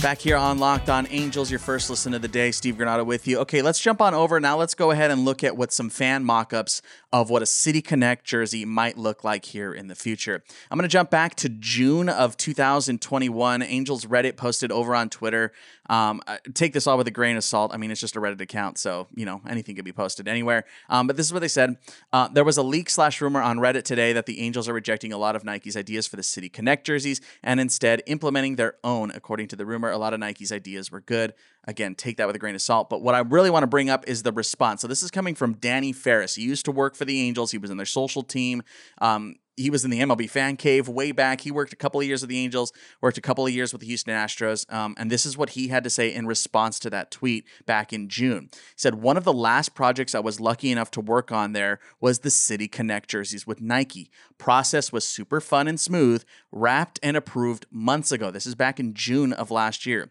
Back 0.03 0.19
here 0.19 0.37
on 0.37 0.59
Locked 0.59 0.91
On 0.91 1.07
Angels, 1.11 1.49
your 1.49 1.61
first 1.61 1.89
listen 1.89 2.13
of 2.13 2.23
the 2.23 2.29
day. 2.29 2.51
Steve 2.51 2.75
Granado 2.75 3.07
with 3.07 3.29
you. 3.29 3.39
Okay, 3.39 3.63
let's 3.63 3.79
jump 3.79 4.01
on 4.01 4.15
over. 4.15 4.41
Now 4.41 4.57
let's 4.57 4.75
go 4.75 4.91
ahead 4.91 5.13
and 5.13 5.25
look 5.25 5.45
at 5.45 5.57
what 5.57 5.73
some 5.73 5.89
fan 5.89 6.25
mock 6.25 6.53
ups 6.53 6.83
of 7.13 7.31
what 7.31 7.41
a 7.41 7.47
City 7.47 7.81
Connect 7.81 8.25
jersey 8.25 8.65
might 8.65 8.99
look 8.99 9.23
like 9.23 9.45
here 9.45 9.73
in 9.73 9.87
the 9.87 9.95
future. 9.95 10.43
I'm 10.71 10.79
going 10.79 10.89
to 10.89 10.93
jump 10.93 11.11
back 11.11 11.37
to 11.37 11.49
June 11.49 12.09
of 12.09 12.37
2021. 12.37 13.63
Angels 13.63 14.07
Reddit 14.07 14.37
posted 14.37 14.73
over 14.73 14.97
on 14.97 15.09
Twitter. 15.09 15.53
Um, 15.89 16.21
take 16.55 16.73
this 16.73 16.87
all 16.87 16.97
with 16.97 17.07
a 17.07 17.13
grain 17.13 17.37
of 17.37 17.45
salt. 17.45 17.73
I 17.75 17.77
mean, 17.77 17.91
it's 17.91 18.01
just 18.01 18.17
a 18.17 18.21
Reddit 18.21 18.41
account, 18.41 18.79
so, 18.79 19.09
you 19.15 19.27
know, 19.27 19.43
anything 19.49 19.77
could 19.77 19.85
be 19.85 19.93
posted 19.93 20.27
anywhere. 20.27 20.65
Um, 20.89 21.07
but 21.07 21.17
this 21.17 21.27
is 21.27 21.33
what 21.33 21.41
they 21.41 21.49
said. 21.49 21.77
Uh, 22.13 22.29
there 22.29 22.45
was 22.45 22.57
a 22.57 22.63
leak 22.63 22.89
slash 22.89 23.21
rumor 23.21 23.43
on 23.43 23.59
Reddit 23.59 23.85
today 23.85 24.13
that 24.15 24.27
the 24.27 24.41
Angels 24.41 24.69
are 24.69 24.73
rejecting 24.73 25.13
a 25.13 25.19
lot 25.19 25.37
of 25.37 25.45
Nike's 25.45 25.77
ideas 25.77 26.07
for 26.07 26.17
the 26.17 26.23
City 26.23 26.49
Connect 26.49 26.87
jerseys 26.87 27.21
and 27.43 27.61
instead 27.61 28.03
implementing 28.07 28.57
their 28.57 28.77
own, 28.83 29.11
according 29.11 29.49
to 29.49 29.57
the 29.57 29.67
rumor 29.67 29.92
a 29.93 29.99
lot 29.99 30.15
of 30.15 30.21
Nike's 30.21 30.53
ideas 30.53 30.91
were 30.91 31.01
good. 31.01 31.35
Again, 31.65 31.95
take 31.95 32.17
that 32.17 32.27
with 32.27 32.37
a 32.37 32.39
grain 32.39 32.55
of 32.55 32.63
salt. 32.63 32.91
But 32.91 33.03
what 33.03 33.15
I 33.15 33.21
really 33.21 33.51
want 33.51 33.63
to 33.63 33.69
bring 33.69 33.91
up 33.91 34.09
is 34.09 34.23
the 34.23 34.33
response. 34.33 34.81
So 34.81 34.89
this 34.89 35.03
is 35.03 35.11
coming 35.11 35.35
from 35.35 35.55
Danny 35.55 35.93
Ferris. 35.93 36.35
He 36.35 36.43
used 36.43 36.65
to 36.65 36.73
work 36.73 36.97
for 36.97 37.05
the 37.05 37.21
Angels. 37.21 37.53
He 37.53 37.59
was 37.59 37.71
in 37.71 37.77
their 37.77 37.87
social 37.87 38.23
team. 38.23 38.63
Um, 39.01 39.37
he 39.63 39.71
was 39.71 39.85
in 39.85 39.91
the 39.91 40.01
MLB 40.01 40.29
fan 40.29 40.57
cave 40.57 40.89
way 40.89 41.13
back. 41.13 41.43
He 41.43 41.51
worked 41.51 41.73
a 41.73 41.77
couple 41.77 42.01
of 42.01 42.07
years 42.07 42.21
with 42.21 42.31
the 42.31 42.39
Angels, 42.39 42.73
worked 43.01 43.17
a 43.17 43.23
couple 43.23 43.47
of 43.47 43.53
years 43.53 43.73
with 43.73 43.81
the 43.81 43.87
Houston 43.87 44.15
Astros. 44.15 44.71
Um, 44.73 44.95
and 44.99 45.11
this 45.11 45.25
is 45.25 45.37
what 45.37 45.51
he 45.51 45.69
had 45.69 45.85
to 45.85 45.91
say 45.91 46.13
in 46.13 46.27
response 46.27 46.79
to 46.81 46.91
that 46.91 47.11
tweet 47.11 47.47
back 47.65 47.93
in 47.93 48.09
June. 48.09 48.49
He 48.53 48.59
said, 48.77 48.97
One 48.97 49.17
of 49.17 49.25
the 49.25 49.33
last 49.33 49.75
projects 49.75 50.15
I 50.15 50.21
was 50.21 50.41
lucky 50.41 50.71
enough 50.71 50.91
to 50.93 51.01
work 51.01 51.33
on 51.33 51.53
there 51.53 51.79
was 52.01 52.21
the 52.21 52.31
City 52.31 52.69
Connect 52.69 53.09
jerseys 53.09 53.47
with 53.47 53.61
Nike. 53.61 54.11
Process 54.37 54.93
was 54.93 55.07
super 55.07 55.41
fun 55.41 55.69
and 55.69 55.79
smooth, 55.79 56.25
wrapped 56.51 56.99
and 57.03 57.17
approved 57.17 57.67
months 57.71 58.13
ago. 58.13 58.31
This 58.31 58.47
is 58.47 58.55
back 58.55 58.81
in 58.81 58.95
June 58.95 59.33
of 59.33 59.51
last 59.51 59.87
year 59.87 60.11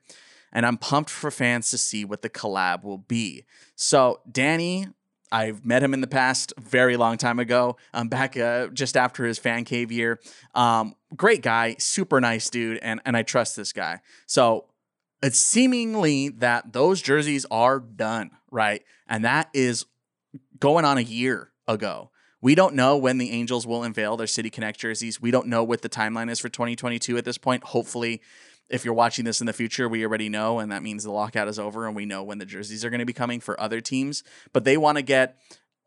and 0.54 0.66
I'm 0.66 0.78
pumped 0.78 1.10
for 1.10 1.32
fans 1.32 1.72
to 1.72 1.78
see 1.78 2.04
what 2.04 2.22
the 2.22 2.30
collab 2.30 2.84
will 2.84 2.98
be. 2.98 3.46
So, 3.76 4.20
Danny, 4.30 4.88
I've 5.32 5.66
met 5.66 5.82
him 5.82 5.94
in 5.94 6.02
the 6.02 6.08
past, 6.08 6.54
very 6.60 6.98
long 6.98 7.18
time 7.18 7.40
ago, 7.40 7.78
um, 7.94 8.10
back 8.10 8.38
uh, 8.38 8.68
just 8.68 8.98
after 8.98 9.26
his 9.26 9.40
fan 9.40 9.64
cave 9.64 9.92
year. 9.92 10.20
Um, 10.54 10.96
great 11.16 11.42
guy, 11.42 11.76
super 11.80 12.20
nice 12.20 12.50
dude, 12.50 12.80
and 12.82 13.00
and 13.06 13.16
I 13.16 13.24
trust 13.24 13.56
this 13.56 13.72
guy. 13.74 14.02
So 14.26 14.66
it's 15.22 15.40
seemingly 15.40 16.30
that 16.30 16.74
those 16.74 17.02
jerseys 17.02 17.46
are 17.52 17.80
done, 17.80 18.32
right? 18.52 18.84
And 19.08 19.24
that 19.26 19.50
is 19.54 19.86
going 20.60 20.86
on 20.86 20.98
a 20.98 21.02
year 21.02 21.52
ago. 21.68 22.12
We 22.42 22.56
don't 22.56 22.74
know 22.74 22.98
when 22.98 23.20
the 23.20 23.32
Angels 23.32 23.68
will 23.68 23.84
unveil 23.84 24.18
their 24.18 24.28
City 24.28 24.50
Connect 24.50 24.80
jerseys. 24.80 25.22
We 25.22 25.30
don't 25.30 25.48
know 25.48 25.64
what 25.64 25.84
the 25.84 25.90
timeline 25.90 26.30
is 26.30 26.40
for 26.40 26.50
2022 26.50 27.18
at 27.18 27.24
this 27.24 27.38
point. 27.38 27.64
Hopefully, 27.66 28.22
if 28.72 28.86
you're 28.86 28.94
watching 28.94 29.26
this 29.26 29.42
in 29.42 29.48
the 29.48 29.54
future, 29.54 29.88
we 29.88 30.06
already 30.06 30.30
know, 30.30 30.60
and 30.60 30.72
that 30.72 30.82
means 30.82 31.04
the 31.04 31.12
lockout 31.12 31.48
is 31.48 31.60
over 31.60 31.86
and 31.86 31.96
we 31.96 32.06
know 32.06 32.24
when 32.24 32.38
the 32.38 32.46
jerseys 32.46 32.86
are 32.86 32.90
going 32.90 33.00
to 33.00 33.06
be 33.06 33.14
coming 33.14 33.40
for 33.40 33.60
other 33.60 33.82
teams. 33.82 34.24
But 34.54 34.64
they 34.64 34.78
want 34.78 34.98
to 34.98 35.02
get 35.02 35.38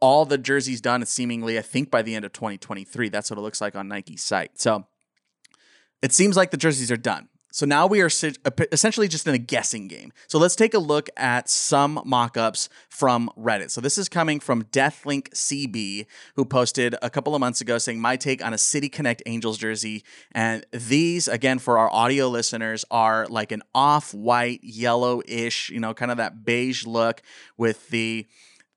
all 0.00 0.26
the 0.26 0.38
jerseys 0.38 0.80
done 0.80 1.04
seemingly, 1.06 1.58
I 1.58 1.62
think, 1.62 1.90
by 1.90 2.02
the 2.02 2.14
end 2.14 2.24
of 2.24 2.32
2023. 2.32 3.08
That's 3.08 3.30
what 3.30 3.38
it 3.38 3.42
looks 3.42 3.60
like 3.60 3.74
on 3.74 3.88
Nike's 3.88 4.22
site. 4.22 4.60
So 4.60 4.86
it 6.02 6.12
seems 6.12 6.36
like 6.36 6.50
the 6.50 6.58
jerseys 6.58 6.92
are 6.92 6.96
done. 6.98 7.28
So 7.54 7.66
now 7.66 7.86
we 7.86 8.00
are 8.00 8.10
essentially 8.72 9.06
just 9.06 9.28
in 9.28 9.34
a 9.34 9.38
guessing 9.38 9.86
game. 9.86 10.12
So 10.26 10.40
let's 10.40 10.56
take 10.56 10.74
a 10.74 10.80
look 10.80 11.08
at 11.16 11.48
some 11.48 12.02
mock-ups 12.04 12.68
from 12.88 13.30
Reddit. 13.38 13.70
So 13.70 13.80
this 13.80 13.96
is 13.96 14.08
coming 14.08 14.40
from 14.40 14.64
Deathlink 14.64 15.28
CB, 15.28 16.06
who 16.34 16.44
posted 16.44 16.96
a 17.00 17.08
couple 17.08 17.32
of 17.32 17.38
months 17.38 17.60
ago 17.60 17.78
saying 17.78 18.00
my 18.00 18.16
take 18.16 18.44
on 18.44 18.52
a 18.52 18.58
City 18.58 18.88
Connect 18.88 19.22
Angels 19.26 19.56
jersey. 19.56 20.02
And 20.32 20.66
these, 20.72 21.28
again, 21.28 21.60
for 21.60 21.78
our 21.78 21.88
audio 21.92 22.26
listeners, 22.26 22.84
are 22.90 23.24
like 23.28 23.52
an 23.52 23.62
off-white, 23.72 24.64
yellow-ish, 24.64 25.70
you 25.70 25.78
know, 25.78 25.94
kind 25.94 26.10
of 26.10 26.16
that 26.16 26.44
beige 26.44 26.84
look 26.86 27.22
with 27.56 27.88
the 27.90 28.26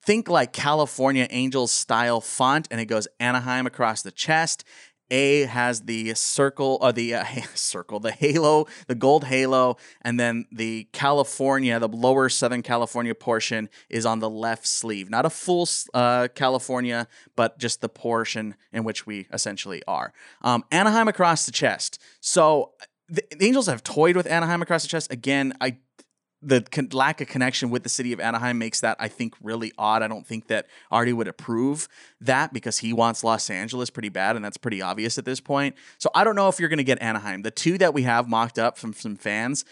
think 0.03 0.29
like 0.29 0.53
California 0.53 1.25
Angels 1.31 1.72
style 1.72 2.22
font, 2.22 2.67
and 2.69 2.79
it 2.79 2.86
goes 2.86 3.07
Anaheim 3.19 3.65
across 3.65 4.03
the 4.03 4.12
chest. 4.12 4.63
A 5.12 5.42
has 5.44 5.82
the 5.82 6.14
circle 6.14 6.78
or 6.82 6.92
the 6.92 7.16
uh, 7.16 7.26
circle, 7.56 8.00
the 8.00 8.12
halo, 8.12 8.68
the 8.88 8.96
gold 8.96 9.26
halo, 9.26 9.78
and 10.02 10.20
then 10.20 10.46
the 10.52 10.88
California, 10.92 11.80
the 11.80 11.88
lower 11.88 12.30
Southern 12.30 12.62
California 12.62 13.16
portion 13.16 13.70
is 13.90 14.06
on 14.06 14.20
the 14.20 14.30
left 14.30 14.68
sleeve. 14.68 15.10
Not 15.10 15.26
a 15.26 15.30
full 15.30 15.68
uh, 15.94 16.28
California, 16.36 17.08
but 17.36 17.58
just 17.60 17.82
the 17.82 17.90
portion 17.90 18.56
in 18.72 18.84
which 18.84 19.06
we 19.06 19.28
essentially 19.32 19.82
are. 19.88 20.14
Um, 20.42 20.64
Anaheim 20.72 21.08
across 21.08 21.46
the 21.46 21.52
chest. 21.52 22.02
So 22.20 22.74
the, 23.10 23.24
the 23.32 23.46
Angels 23.46 23.68
have 23.68 23.84
toyed 23.84 24.16
with 24.16 24.28
Anaheim 24.28 24.62
across 24.62 24.84
the 24.84 24.90
chest. 24.90 25.12
Again, 25.12 25.54
I 25.62 25.78
the 26.41 26.62
con- 26.62 26.89
lack 26.94 27.20
of 27.22 27.27
connection 27.27 27.70
with 27.70 27.84
the 27.84 27.89
city 27.89 28.13
of 28.13 28.20
Anaheim 28.20 28.58
makes 28.58 28.82
that 28.82 28.96
I 29.00 29.08
think 29.08 29.34
really 29.41 29.72
odd. 29.77 30.03
I 30.03 30.08
don't 30.08 30.25
think 30.25 30.48
that 30.48 30.67
Artie 30.91 31.13
would 31.13 31.27
approve 31.27 31.88
that 32.22 32.53
because 32.53 32.77
he 32.79 32.94
wants 32.94 33.24
Los 33.24 33.50
Angeles 33.50 33.89
pretty 33.89 34.10
bad, 34.10 34.36
and 34.36 34.46
that's 34.46 34.58
pretty 34.58 34.82
obvious 34.82 35.17
at 35.17 35.25
this 35.25 35.39
point. 35.39 35.75
So 35.98 36.10
I 36.13 36.24
don't 36.24 36.36
know 36.36 36.48
if 36.48 36.60
you're 36.60 36.70
going 36.70 36.77
to 36.77 36.84
get 36.84 37.01
Anaheim. 37.01 37.41
The 37.41 37.51
two 37.51 37.77
that 37.79 37.94
we 37.94 38.03
have 38.03 38.27
mocked 38.27 38.60
up 38.60 38.77
from 38.77 38.94
some 38.94 39.15
fans 39.15 39.65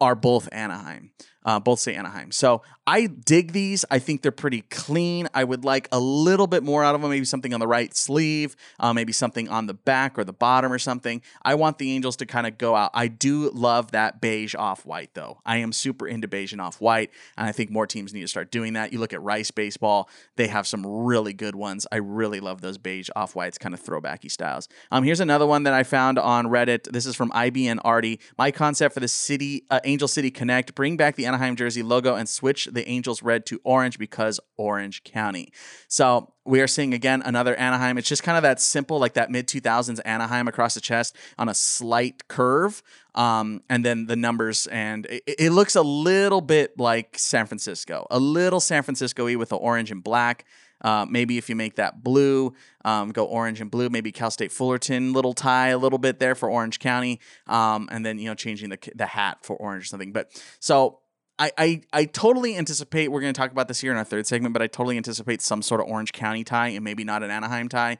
are 0.00 0.14
both 0.14 0.48
Anaheim. 0.52 1.10
Uh, 1.46 1.60
both 1.60 1.78
say 1.78 1.94
Anaheim. 1.94 2.32
So 2.32 2.62
I 2.88 3.06
dig 3.06 3.52
these. 3.52 3.84
I 3.90 4.00
think 4.00 4.22
they're 4.22 4.32
pretty 4.32 4.62
clean. 4.62 5.28
I 5.32 5.44
would 5.44 5.64
like 5.64 5.88
a 5.92 5.98
little 5.98 6.46
bit 6.46 6.62
more 6.62 6.84
out 6.84 6.94
of 6.94 7.00
them. 7.00 7.10
Maybe 7.10 7.24
something 7.24 7.54
on 7.54 7.60
the 7.60 7.66
right 7.66 7.94
sleeve, 7.96 8.54
uh, 8.78 8.92
maybe 8.92 9.12
something 9.12 9.48
on 9.48 9.66
the 9.66 9.74
back 9.74 10.18
or 10.18 10.24
the 10.24 10.32
bottom 10.32 10.72
or 10.72 10.78
something. 10.78 11.22
I 11.42 11.54
want 11.54 11.78
the 11.78 11.92
Angels 11.92 12.16
to 12.16 12.26
kind 12.26 12.46
of 12.46 12.58
go 12.58 12.74
out. 12.74 12.90
I 12.94 13.08
do 13.08 13.50
love 13.50 13.92
that 13.92 14.20
beige 14.20 14.54
off 14.56 14.84
white 14.84 15.14
though. 15.14 15.40
I 15.46 15.58
am 15.58 15.72
super 15.72 16.06
into 16.08 16.28
beige 16.28 16.52
and 16.52 16.60
off 16.60 16.80
white, 16.80 17.10
and 17.36 17.48
I 17.48 17.52
think 17.52 17.70
more 17.70 17.86
teams 17.86 18.12
need 18.12 18.22
to 18.22 18.28
start 18.28 18.50
doing 18.50 18.72
that. 18.72 18.92
You 18.92 18.98
look 18.98 19.12
at 19.12 19.22
Rice 19.22 19.50
Baseball; 19.52 20.08
they 20.34 20.48
have 20.48 20.66
some 20.66 20.84
really 20.84 21.32
good 21.32 21.54
ones. 21.54 21.86
I 21.92 21.96
really 21.96 22.40
love 22.40 22.60
those 22.60 22.78
beige 22.78 23.08
off 23.16 23.34
whites, 23.36 23.56
kind 23.56 23.74
of 23.74 23.82
throwbacky 23.82 24.30
styles. 24.30 24.68
Um, 24.90 25.04
here's 25.04 25.20
another 25.20 25.46
one 25.46 25.62
that 25.62 25.74
I 25.74 25.84
found 25.84 26.18
on 26.18 26.46
Reddit. 26.46 26.92
This 26.92 27.06
is 27.06 27.14
from 27.16 27.30
IBN 27.30 27.78
Artie. 27.84 28.20
My 28.36 28.50
concept 28.50 28.94
for 28.94 29.00
the 29.00 29.08
City 29.08 29.64
uh, 29.70 29.80
Angel 29.84 30.08
City 30.08 30.30
Connect: 30.30 30.74
bring 30.74 30.96
back 30.96 31.16
the 31.16 31.26
Anaheim 31.26 31.35
jersey 31.56 31.82
logo 31.82 32.14
and 32.14 32.28
switch 32.28 32.66
the 32.66 32.88
Angels 32.88 33.22
red 33.22 33.46
to 33.46 33.60
orange 33.64 33.98
because 33.98 34.40
Orange 34.56 35.04
County. 35.04 35.52
So 35.88 36.32
we 36.44 36.60
are 36.60 36.66
seeing 36.66 36.94
again 36.94 37.22
another 37.22 37.54
Anaheim. 37.56 37.98
It's 37.98 38.08
just 38.08 38.22
kind 38.22 38.36
of 38.36 38.42
that 38.42 38.60
simple, 38.60 38.98
like 38.98 39.14
that 39.14 39.30
mid 39.30 39.48
2000s 39.48 40.00
Anaheim 40.04 40.48
across 40.48 40.74
the 40.74 40.80
chest 40.80 41.16
on 41.38 41.48
a 41.48 41.54
slight 41.54 42.28
curve. 42.28 42.82
Um, 43.14 43.62
and 43.68 43.84
then 43.84 44.06
the 44.06 44.16
numbers, 44.16 44.66
and 44.66 45.06
it, 45.06 45.22
it, 45.26 45.50
looks 45.50 45.74
a 45.74 45.82
little 45.82 46.42
bit 46.42 46.78
like 46.78 47.18
San 47.18 47.46
Francisco, 47.46 48.06
a 48.10 48.18
little 48.18 48.60
San 48.60 48.82
Francisco 48.82 49.24
y 49.24 49.36
with 49.36 49.48
the 49.48 49.56
orange 49.56 49.90
and 49.90 50.04
black. 50.04 50.44
Uh, 50.82 51.06
maybe 51.08 51.38
if 51.38 51.48
you 51.48 51.56
make 51.56 51.76
that 51.76 52.04
blue, 52.04 52.52
um, 52.84 53.10
go 53.10 53.24
orange 53.24 53.60
and 53.60 53.70
blue. 53.70 53.88
Maybe 53.88 54.12
Cal 54.12 54.30
State 54.30 54.52
Fullerton 54.52 55.12
little 55.14 55.32
tie 55.32 55.68
a 55.68 55.78
little 55.78 55.98
bit 55.98 56.18
there 56.18 56.34
for 56.34 56.50
Orange 56.50 56.78
County, 56.78 57.20
um, 57.46 57.88
and 57.90 58.04
then 58.04 58.18
you 58.18 58.26
know 58.26 58.34
changing 58.34 58.68
the 58.68 58.78
the 58.94 59.06
hat 59.06 59.38
for 59.42 59.56
orange 59.56 59.84
or 59.84 59.86
something. 59.86 60.12
But 60.12 60.30
so 60.60 61.00
I, 61.38 61.50
I, 61.58 61.82
I 61.92 62.04
totally 62.06 62.56
anticipate 62.56 63.08
we're 63.08 63.20
going 63.20 63.32
to 63.32 63.38
talk 63.38 63.52
about 63.52 63.68
this 63.68 63.80
here 63.80 63.92
in 63.92 63.98
our 63.98 64.04
third 64.04 64.26
segment, 64.26 64.52
but 64.52 64.62
I 64.62 64.66
totally 64.66 64.96
anticipate 64.96 65.42
some 65.42 65.62
sort 65.62 65.80
of 65.80 65.86
Orange 65.86 66.12
County 66.12 66.44
tie 66.44 66.68
and 66.68 66.82
maybe 66.82 67.04
not 67.04 67.22
an 67.22 67.30
Anaheim 67.30 67.68
tie. 67.68 67.98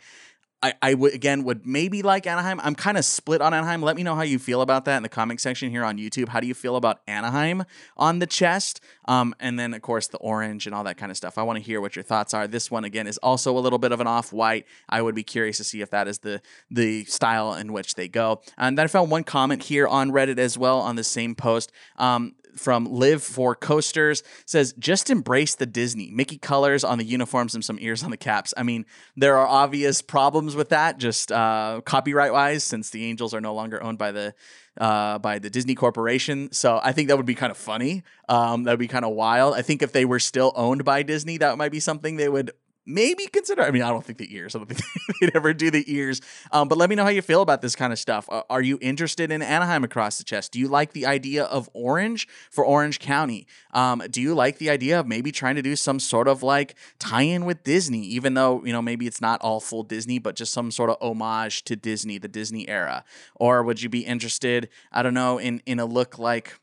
I, 0.63 0.73
I 0.81 0.95
would 0.95 1.13
again 1.13 1.45
would 1.45 1.67
maybe 1.67 2.03
like 2.03 2.27
Anaheim. 2.27 2.61
I'm 2.61 2.75
kind 2.75 2.97
of 2.97 3.05
split 3.05 3.43
on 3.43 3.53
Anaheim. 3.53 3.83
Let 3.83 3.95
me 3.95 4.03
know 4.03 4.15
how 4.15 4.23
you 4.23 4.39
feel 4.39 4.63
about 4.63 4.87
that 4.87 4.97
in 4.97 5.03
the 5.03 5.09
comment 5.09 5.41
section 5.41 5.71
here 5.71 5.85
on 5.85 5.99
YouTube. 5.99 6.29
How 6.29 6.41
do 6.41 6.47
you 6.47 6.55
feel 6.55 6.77
about 6.77 7.01
Anaheim 7.07 7.65
on 7.97 8.21
the 8.21 8.27
chest? 8.27 8.81
Um, 9.07 9.35
and 9.39 9.59
then 9.59 9.75
of 9.75 9.83
course 9.83 10.09
the 10.09 10.17
orange 10.17 10.67
and 10.67 10.75
all 10.75 10.83
that 10.85 10.97
kind 10.97 11.11
of 11.11 11.17
stuff. 11.17 11.37
I 11.37 11.43
want 11.43 11.59
to 11.59 11.63
hear 11.63 11.81
what 11.81 11.95
your 11.95 12.03
thoughts 12.03 12.33
are. 12.33 12.49
This 12.49 12.71
one 12.71 12.85
again 12.85 13.07
is 13.07 13.19
also 13.19 13.57
a 13.57 13.61
little 13.61 13.79
bit 13.79 13.93
of 13.93 14.01
an 14.01 14.07
off 14.07 14.33
white. 14.33 14.67
I 14.89 15.03
would 15.03 15.15
be 15.15 15.23
curious 15.23 15.59
to 15.59 15.65
see 15.65 15.83
if 15.83 15.91
that 15.91 16.09
is 16.09 16.21
the 16.21 16.41
the 16.71 17.05
style 17.05 17.53
in 17.53 17.75
which 17.75 17.95
they 17.95 18.09
go. 18.09 18.41
And 18.57 18.79
then 18.79 18.85
I 18.85 18.87
found 18.87 19.11
one 19.11 19.25
comment 19.25 19.63
here 19.63 19.87
on 19.87 20.11
Reddit 20.11 20.39
as 20.39 20.57
well 20.57 20.81
on 20.81 20.97
the 20.97 21.05
same 21.05 21.35
post. 21.35 21.71
Um, 21.97 22.35
from 22.57 22.85
Live 22.87 23.23
for 23.23 23.55
Coasters 23.55 24.23
says, 24.47 24.75
just 24.79 25.11
embrace 25.11 25.55
the 25.55 25.67
Disney. 25.67 26.11
Mickey 26.11 26.39
colors 26.39 26.85
on 26.85 26.99
the 26.99 27.05
uniforms 27.05 27.55
and 27.55 27.65
some 27.65 27.79
ears 27.81 28.03
on 28.03 28.11
the 28.11 28.17
caps. 28.17 28.53
I 28.57 28.63
mean, 28.63 28.87
there 29.17 29.37
are 29.37 29.47
obvious 29.47 30.03
problems 30.03 30.57
with 30.57 30.71
that, 30.71 30.99
just 30.99 31.31
uh, 31.33 31.81
copyright 31.85 32.33
wise, 32.33 32.65
since 32.65 32.91
the 32.91 33.05
Angels 33.05 33.35
are 33.35 33.41
no 33.41 33.55
longer 33.55 33.83
owned 33.83 33.99
by 33.99 34.13
the 34.13 34.35
uh, 34.79 35.19
by 35.19 35.39
the 35.39 35.49
Disney 35.49 35.75
Corporation. 35.75 36.53
So 36.53 36.81
I 36.83 36.93
think 36.93 37.09
that 37.09 37.17
would 37.17 37.27
be 37.27 37.35
kind 37.35 37.51
of 37.51 37.57
funny. 37.57 38.03
Um, 38.29 38.65
that 38.65 38.73
would 38.73 38.79
be 38.79 38.89
kind 38.89 39.05
of 39.05 39.13
wild. 39.13 39.55
I 39.55 39.63
think 39.63 39.83
if 39.83 39.93
they 39.93 40.05
were 40.05 40.19
still 40.19 40.53
owned 40.55 40.85
by 40.85 41.03
Disney, 41.03 41.39
that 41.39 41.57
might 41.57 41.73
be 41.73 41.81
something 41.81 42.17
they 42.17 42.29
would 42.29 42.51
maybe 42.87 43.27
consider. 43.27 43.63
I 43.63 43.71
mean, 43.71 43.83
I 43.83 43.91
don't 43.91 44.05
think 44.05 44.19
the 44.19 44.35
ears. 44.35 44.55
I 44.55 44.59
don't 44.59 44.69
think 44.69 44.81
they'd 45.21 45.37
ever 45.37 45.53
do 45.53 45.71
the 45.71 45.85
ears. 45.93 46.21
Um, 46.53 46.69
but 46.69 46.79
let 46.79 46.89
me 46.89 46.97
know 46.97 47.03
how 47.03 47.11
you 47.11 47.23
feel 47.23 47.43
about 47.43 47.61
this 47.61 47.75
kind 47.75 47.93
of 47.93 47.99
stuff. 47.99 48.29
Uh, 48.31 48.43
are 48.49 48.63
you 48.63 48.79
interested 48.81 49.31
in 49.31 49.43
Anaheim 49.43 49.85
across 49.85 50.19
the 50.19 50.25
chest? 50.25 50.53
Do 50.53 50.61
you 50.61 50.69
like 50.69 50.93
the 50.93 51.07
idea 51.07 51.45
of 51.45 51.69
orange 51.75 52.29
for 52.51 52.65
Orange 52.65 52.99
County? 53.01 53.47
Um, 53.73 54.03
do 54.11 54.23
you 54.23 54.35
like 54.35 54.59
the 54.59 54.71
idea 54.71 55.01
of 55.01 55.07
maybe 55.07 55.33
trying 55.33 55.57
to 55.57 55.63
do 55.63 55.77
some 55.77 55.99
sort 55.99 56.29
of 56.29 56.43
like 56.43 56.77
tie-in 56.99 57.45
with 57.45 57.65
Disney, 57.65 58.03
even 58.03 58.35
though 58.35 58.65
you 58.65 58.73
know 58.73 58.83
maybe 58.83 59.07
it's 59.07 59.21
not 59.21 59.41
all 59.41 59.61
full 59.61 59.83
Disney, 59.83 60.19
but 60.19 60.37
just 60.37 60.53
some 60.53 60.71
sort 60.71 60.91
of 60.91 60.97
homage 61.01 61.65
to 61.65 61.77
Disney, 61.77 62.19
the 62.19 62.29
Disney 62.29 62.69
era? 62.69 63.05
Or 63.35 63.63
would 63.63 63.83
you 63.83 63.89
be 63.89 64.01
interested? 64.01 64.69
I 64.93 65.03
don't 65.03 65.15
know 65.15 65.39
in 65.39 65.61
in 65.67 65.81
a 65.81 65.87
look 65.87 66.19
like 66.19 66.59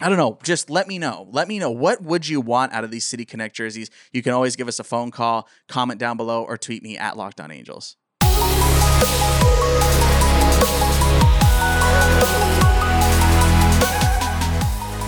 I 0.00 0.10
don't 0.10 0.18
know. 0.18 0.38
Just 0.42 0.68
let 0.68 0.88
me 0.88 0.98
know. 0.98 1.26
Let 1.30 1.48
me 1.48 1.58
know 1.58 1.70
what 1.70 2.02
would 2.02 2.28
you 2.28 2.42
want 2.42 2.74
out 2.74 2.84
of 2.84 2.90
these 2.90 3.06
City 3.06 3.24
Connect 3.24 3.56
jerseys. 3.56 3.90
You 4.12 4.22
can 4.22 4.32
always 4.32 4.54
give 4.54 4.68
us 4.68 4.78
a 4.78 4.84
phone 4.84 5.10
call, 5.10 5.48
comment 5.68 5.98
down 5.98 6.18
below, 6.18 6.42
or 6.44 6.58
tweet 6.58 6.82
me 6.82 6.98
at 6.98 7.16
Locked 7.16 7.40
On 7.40 7.50
Angels. 7.50 7.96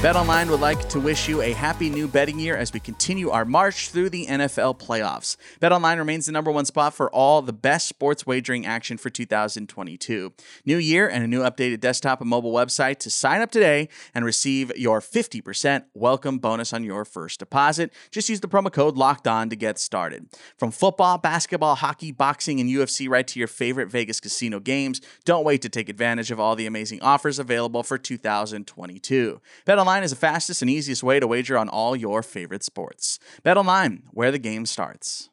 BetOnline 0.01 0.49
would 0.49 0.61
like 0.61 0.89
to 0.91 1.01
wish 1.01 1.29
you 1.29 1.43
a 1.43 1.53
happy 1.53 1.91
new 1.91 2.07
betting 2.07 2.39
year 2.39 2.57
as 2.57 2.73
we 2.73 2.79
continue 2.79 3.31
our 3.31 3.45
march 3.45 3.91
through 3.91 4.09
the 4.09 4.27
NFL 4.27 4.79
playoffs. 4.79 5.37
BetOnline 5.61 5.99
remains 5.99 6.27
the 6.27 6.31
number 6.31 6.53
one 6.53 6.65
spot 6.67 6.95
for 6.95 7.11
all 7.11 7.43
the 7.43 7.53
best 7.53 7.89
sports 7.89 8.25
wagering 8.25 8.65
action 8.65 8.97
for 8.97 9.11
2022. 9.11 10.33
New 10.65 10.77
year 10.77 11.09
and 11.09 11.25
a 11.25 11.27
new 11.27 11.41
updated 11.41 11.81
desktop 11.81 12.21
and 12.21 12.31
mobile 12.31 12.53
website 12.53 12.99
to 12.99 13.11
sign 13.11 13.41
up 13.41 13.51
today 13.51 13.89
and 14.15 14.25
receive 14.25 14.71
your 14.77 15.01
50% 15.01 15.87
welcome 15.95 16.39
bonus 16.39 16.73
on 16.73 16.85
your 16.85 17.05
first 17.05 17.41
deposit. 17.41 17.93
Just 18.13 18.29
use 18.29 18.39
the 18.39 18.47
promo 18.47 18.73
code 18.73 18.97
Locked 18.97 19.27
On 19.27 19.51
to 19.51 19.57
get 19.57 19.81
started. 19.81 20.29
From 20.57 20.71
football, 20.71 21.19
basketball, 21.19 21.75
hockey, 21.75 22.13
boxing, 22.13 22.61
and 22.61 22.71
UFC 22.71 23.09
right 23.09 23.27
to 23.27 23.41
your 23.41 23.49
favorite 23.49 23.91
Vegas 23.91 24.21
casino 24.21 24.61
games, 24.61 25.01
don't 25.25 25.45
wait 25.45 25.61
to 25.63 25.69
take 25.69 25.89
advantage 25.89 26.31
of 26.31 26.39
all 26.39 26.55
the 26.55 26.67
amazing 26.67 27.03
offers 27.03 27.41
available 27.41 27.83
for 27.83 27.99
2022. 27.99 29.41
BetOnline 29.67 29.88
BetOnline 29.89 30.03
is 30.03 30.11
the 30.11 30.17
fastest 30.17 30.61
and 30.61 30.71
easiest 30.71 31.03
way 31.03 31.19
to 31.19 31.27
wager 31.27 31.57
on 31.57 31.71
all 31.71 31.97
your 31.97 32.23
favorite 32.23 32.63
sports. 32.63 33.19
BetOnline, 33.43 34.03
where 34.11 34.31
the 34.31 34.39
game 34.39 34.67
starts. 34.67 35.31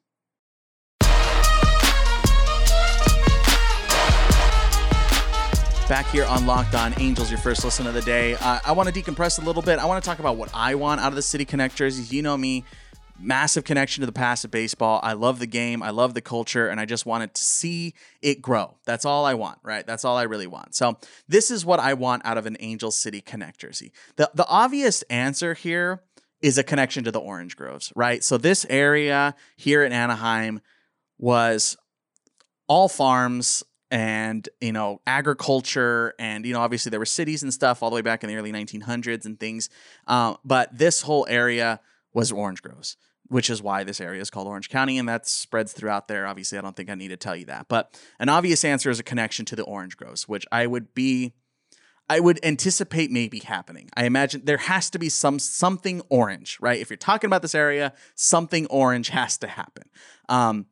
Back 5.90 6.08
here 6.08 6.24
on 6.26 6.48
Locked 6.48 6.74
On 6.74 6.94
Angels, 7.02 7.30
your 7.30 7.38
first 7.40 7.66
listen 7.66 7.86
of 7.86 7.94
the 7.94 8.02
day. 8.04 8.36
Uh, 8.36 8.60
I 8.66 8.72
want 8.72 8.88
to 8.88 9.02
decompress 9.02 9.42
a 9.42 9.46
little 9.46 9.62
bit. 9.62 9.78
I 9.78 9.86
want 9.86 10.02
to 10.02 10.10
talk 10.10 10.20
about 10.20 10.38
what 10.38 10.50
I 10.54 10.76
want 10.76 11.02
out 11.02 11.10
of 11.10 11.16
the 11.16 11.22
City 11.22 11.44
Connect 11.44 11.76
jerseys. 11.76 12.14
You 12.14 12.22
know 12.22 12.38
me, 12.38 12.64
massive 13.20 13.64
connection 13.64 14.02
to 14.02 14.06
the 14.06 14.12
past 14.12 14.46
of 14.46 14.52
baseball. 14.52 15.00
I 15.04 15.14
love 15.14 15.40
the 15.40 15.48
game. 15.48 15.82
I 15.82 15.90
love 15.90 16.14
the 16.14 16.22
culture, 16.22 16.68
and 16.68 16.80
I 16.80 16.86
just 16.86 17.06
wanted 17.06 17.34
to 17.34 17.44
see 17.44 17.94
it 18.22 18.42
grow. 18.42 18.78
That's 18.86 19.06
all 19.06 19.26
I 19.26 19.34
want, 19.34 19.60
right? 19.64 19.86
That's 19.86 20.06
all 20.06 20.18
I 20.18 20.24
really 20.24 20.48
want. 20.48 20.76
So 20.76 20.98
this 21.28 21.52
is 21.52 21.66
what 21.66 21.80
I 21.80 21.94
want 21.94 22.26
out 22.26 22.38
of 22.38 22.46
an 22.46 22.58
Angel 22.60 22.92
City 22.92 23.22
Connect 23.22 23.60
jersey. 23.60 23.92
The 24.18 24.30
the 24.34 24.48
obvious 24.48 25.02
answer 25.04 25.54
here 25.54 26.02
is 26.42 26.58
a 26.58 26.64
connection 26.64 27.04
to 27.06 27.12
the 27.12 27.20
orange 27.20 27.56
groves, 27.56 27.92
right? 27.96 28.24
So 28.24 28.38
this 28.38 28.66
area 28.70 29.36
here 29.56 29.84
in 29.84 29.92
Anaheim 29.92 30.62
was 31.18 31.78
all 32.68 32.90
farms 32.90 33.64
and 33.92 34.50
you 34.62 34.72
know 34.72 35.00
agriculture 35.06 36.14
and 36.18 36.46
you 36.46 36.54
know 36.54 36.60
obviously 36.60 36.90
there 36.90 37.00
were 37.00 37.06
cities 37.06 37.44
and 37.44 37.54
stuff 37.54 37.84
all 37.84 37.90
the 37.90 37.96
way 37.96 38.02
back 38.02 38.24
in 38.24 38.30
the 38.30 38.36
early 38.36 38.52
1900s 38.52 39.26
and 39.26 39.40
things 39.40 39.70
um, 40.08 40.38
but 40.44 40.76
this 40.76 41.04
whole 41.04 41.26
area 41.30 41.80
was 42.16 42.32
orange 42.32 42.64
groves 42.64 42.98
which 43.28 43.50
is 43.50 43.62
why 43.62 43.84
this 43.84 44.02
area 44.02 44.22
is 44.22 44.30
called 44.30 44.48
orange 44.48 44.70
county 44.70 44.98
and 44.98 45.08
that 45.08 45.28
spreads 45.28 45.74
throughout 45.74 46.08
there 46.08 46.26
obviously 46.26 46.58
i 46.58 46.62
don't 46.62 46.76
think 46.76 46.90
i 46.90 46.96
need 46.96 47.10
to 47.10 47.18
tell 47.18 47.36
you 47.36 47.46
that 47.46 47.68
but 47.68 48.00
an 48.20 48.30
obvious 48.30 48.66
answer 48.66 48.90
is 48.90 49.00
a 49.00 49.04
connection 49.04 49.46
to 49.46 49.56
the 49.56 49.64
orange 49.64 49.96
groves 49.98 50.28
which 50.28 50.46
i 50.52 50.66
would 50.66 50.96
be 50.96 51.34
I 52.08 52.20
would 52.20 52.40
anticipate 52.44 53.10
maybe 53.10 53.40
happening. 53.40 53.90
I 53.98 54.06
imagine 54.06 54.44
there 54.46 54.58
has 54.58 54.92
to 54.92 55.00
be 55.00 55.10
some 55.10 55.40
something 55.40 56.02
orange, 56.10 56.58
right? 56.62 56.80
If 56.80 56.90
you're 56.90 56.98
talking 56.98 57.28
about 57.28 57.42
this 57.42 57.56
area, 57.56 57.94
something 58.14 58.68
orange 58.68 59.10
has 59.10 59.38
to 59.40 59.48
happen. 59.48 59.90
Um, 60.30 60.68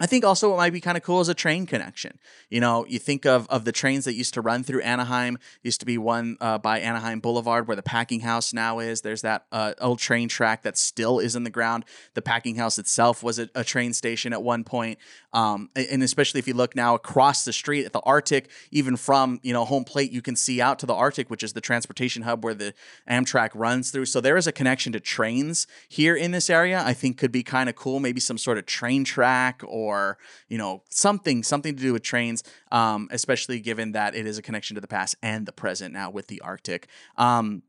I 0.00 0.06
think 0.06 0.24
also 0.24 0.48
what 0.48 0.56
might 0.56 0.72
be 0.72 0.80
kind 0.80 0.96
of 0.96 1.02
cool 1.02 1.20
is 1.20 1.28
a 1.28 1.34
train 1.34 1.66
connection. 1.66 2.18
You 2.48 2.60
know, 2.60 2.86
you 2.86 2.98
think 2.98 3.26
of 3.26 3.46
of 3.48 3.66
the 3.66 3.72
trains 3.72 4.06
that 4.06 4.14
used 4.14 4.32
to 4.34 4.40
run 4.40 4.64
through 4.64 4.80
Anaheim. 4.80 5.38
Used 5.62 5.80
to 5.80 5.86
be 5.86 5.98
one 5.98 6.38
uh, 6.40 6.56
by 6.56 6.80
Anaheim 6.80 7.20
Boulevard 7.20 7.68
where 7.68 7.76
the 7.76 7.82
packing 7.82 8.20
house 8.20 8.54
now 8.54 8.78
is. 8.78 9.02
There's 9.02 9.20
that 9.20 9.44
uh, 9.52 9.74
old 9.82 9.98
train 9.98 10.28
track 10.30 10.62
that 10.62 10.78
still 10.78 11.18
is 11.18 11.36
in 11.36 11.44
the 11.44 11.50
ground. 11.50 11.84
The 12.14 12.22
packing 12.22 12.56
house 12.56 12.78
itself 12.78 13.22
was 13.22 13.38
a, 13.38 13.50
a 13.54 13.64
train 13.64 13.92
station 13.92 14.32
at 14.32 14.42
one 14.42 14.64
point. 14.64 14.98
Um, 15.34 15.68
and 15.76 16.02
especially 16.02 16.38
if 16.38 16.48
you 16.48 16.54
look 16.54 16.74
now 16.74 16.94
across 16.94 17.44
the 17.44 17.52
street 17.52 17.84
at 17.84 17.92
the 17.92 18.00
ARTIC, 18.00 18.46
even 18.70 18.96
from 18.96 19.40
you 19.42 19.52
know 19.52 19.66
home 19.66 19.84
plate, 19.84 20.10
you 20.10 20.22
can 20.22 20.36
see 20.36 20.58
out 20.62 20.78
to 20.78 20.86
the 20.86 20.94
ARTIC, 20.94 21.28
which 21.28 21.42
is 21.42 21.52
the 21.52 21.60
transportation 21.60 22.22
hub 22.22 22.44
where 22.44 22.54
the 22.54 22.72
Amtrak 23.08 23.50
runs 23.54 23.90
through. 23.90 24.06
So 24.06 24.22
there 24.22 24.38
is 24.38 24.46
a 24.46 24.52
connection 24.52 24.94
to 24.94 25.00
trains 25.00 25.66
here 25.86 26.16
in 26.16 26.30
this 26.30 26.48
area. 26.48 26.82
I 26.82 26.94
think 26.94 27.18
could 27.18 27.32
be 27.32 27.42
kind 27.42 27.68
of 27.68 27.76
cool. 27.76 28.00
Maybe 28.00 28.20
some 28.20 28.38
sort 28.38 28.56
of 28.56 28.64
train 28.64 29.04
track 29.04 29.60
or 29.66 29.81
or 29.82 30.18
you 30.48 30.58
know 30.58 30.82
something 30.88 31.42
something 31.42 31.76
to 31.76 31.82
do 31.82 31.92
with 31.92 32.02
trains 32.02 32.42
um, 32.70 33.08
especially 33.10 33.60
given 33.60 33.92
that 33.92 34.14
it 34.14 34.26
is 34.26 34.38
a 34.38 34.42
connection 34.42 34.74
to 34.74 34.80
the 34.80 34.88
past 34.88 35.14
and 35.22 35.46
the 35.46 35.52
present 35.52 35.92
now 35.92 36.10
with 36.10 36.28
the 36.28 36.40
ARTIC 36.44 36.84
um, 37.16 37.62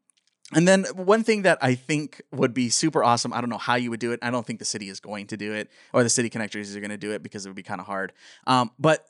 and 0.51 0.67
then 0.67 0.85
one 0.95 1.23
thing 1.23 1.43
that 1.43 1.57
I 1.61 1.75
think 1.75 2.21
would 2.31 2.53
be 2.53 2.69
super 2.69 3.03
awesome, 3.03 3.33
I 3.33 3.41
don't 3.41 3.49
know 3.49 3.57
how 3.57 3.75
you 3.75 3.89
would 3.89 3.99
do 3.99 4.11
it. 4.11 4.19
I 4.21 4.29
don't 4.29 4.45
think 4.45 4.59
the 4.59 4.65
city 4.65 4.89
is 4.89 4.99
going 4.99 5.27
to 5.27 5.37
do 5.37 5.53
it, 5.53 5.69
or 5.93 6.03
the 6.03 6.09
city 6.09 6.29
connectors 6.29 6.75
are 6.75 6.79
going 6.79 6.91
to 6.91 6.97
do 6.97 7.11
it 7.11 7.23
because 7.23 7.45
it 7.45 7.49
would 7.49 7.55
be 7.55 7.63
kind 7.63 7.81
of 7.81 7.87
hard. 7.87 8.13
Um, 8.45 8.71
but 8.77 9.07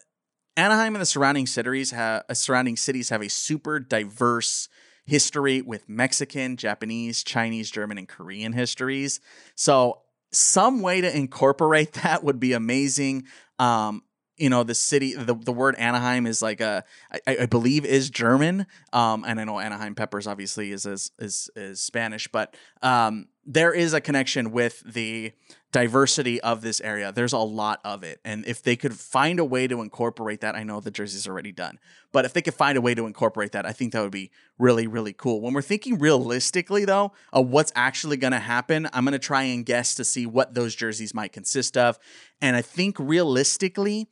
Anaheim 0.55 0.95
and 0.95 1.01
the 1.01 1.07
surrounding 1.07 1.47
cities 1.47 1.91
have 1.91 2.23
uh, 2.29 2.33
surrounding 2.33 2.77
cities 2.77 3.09
have 3.09 3.21
a 3.21 3.29
super 3.29 3.79
diverse 3.79 4.69
history 5.05 5.61
with 5.61 5.89
Mexican, 5.89 6.55
Japanese, 6.55 7.23
Chinese, 7.23 7.69
German, 7.71 7.97
and 7.97 8.07
Korean 8.07 8.53
histories. 8.53 9.19
So 9.55 10.02
some 10.33 10.81
way 10.81 11.01
to 11.01 11.15
incorporate 11.15 11.93
that 12.03 12.23
would 12.23 12.39
be 12.39 12.53
amazing. 12.53 13.25
Um, 13.59 14.03
you 14.37 14.49
know 14.49 14.63
the 14.63 14.75
city 14.75 15.13
the, 15.13 15.35
the 15.35 15.51
word 15.51 15.75
anaheim 15.77 16.25
is 16.25 16.41
like 16.41 16.59
a 16.59 16.83
I, 17.27 17.37
I 17.41 17.45
believe 17.45 17.85
is 17.85 18.09
german 18.09 18.65
um 18.91 19.23
and 19.27 19.39
i 19.39 19.43
know 19.43 19.59
anaheim 19.59 19.93
peppers 19.93 20.25
obviously 20.25 20.71
is 20.71 20.85
is 20.85 21.11
is, 21.19 21.49
is 21.55 21.79
spanish 21.81 22.27
but 22.27 22.55
um 22.81 23.27
there 23.45 23.73
is 23.73 23.93
a 23.93 24.01
connection 24.01 24.51
with 24.51 24.81
the 24.91 25.33
diversity 25.73 26.39
of 26.41 26.61
this 26.61 26.79
area 26.81 27.11
there's 27.11 27.33
a 27.33 27.37
lot 27.37 27.81
of 27.83 28.03
it 28.03 28.19
and 28.23 28.45
if 28.45 28.61
they 28.61 28.75
could 28.75 28.93
find 28.93 29.39
a 29.39 29.43
way 29.43 29.67
to 29.67 29.81
incorporate 29.81 30.39
that 30.39 30.55
i 30.55 30.61
know 30.61 30.79
the 30.79 30.91
jersey's 30.91 31.27
already 31.27 31.51
done 31.51 31.79
but 32.11 32.25
if 32.25 32.31
they 32.31 32.43
could 32.43 32.53
find 32.53 32.77
a 32.77 32.81
way 32.81 32.93
to 32.93 33.07
incorporate 33.07 33.51
that 33.53 33.65
i 33.65 33.71
think 33.71 33.91
that 33.91 34.01
would 34.01 34.11
be 34.11 34.29
really 34.59 34.85
really 34.85 35.13
cool 35.13 35.41
when 35.41 35.51
we're 35.51 35.63
thinking 35.63 35.97
realistically 35.97 36.85
though 36.85 37.11
of 37.33 37.49
what's 37.49 37.71
actually 37.75 38.15
going 38.15 38.31
to 38.31 38.39
happen 38.39 38.87
i'm 38.93 39.03
going 39.03 39.13
to 39.13 39.19
try 39.19 39.41
and 39.41 39.65
guess 39.65 39.95
to 39.95 40.05
see 40.05 40.27
what 40.27 40.53
those 40.53 40.75
jerseys 40.75 41.11
might 41.11 41.31
consist 41.31 41.75
of 41.75 41.97
and 42.39 42.55
i 42.55 42.61
think 42.61 42.95
realistically 42.99 44.07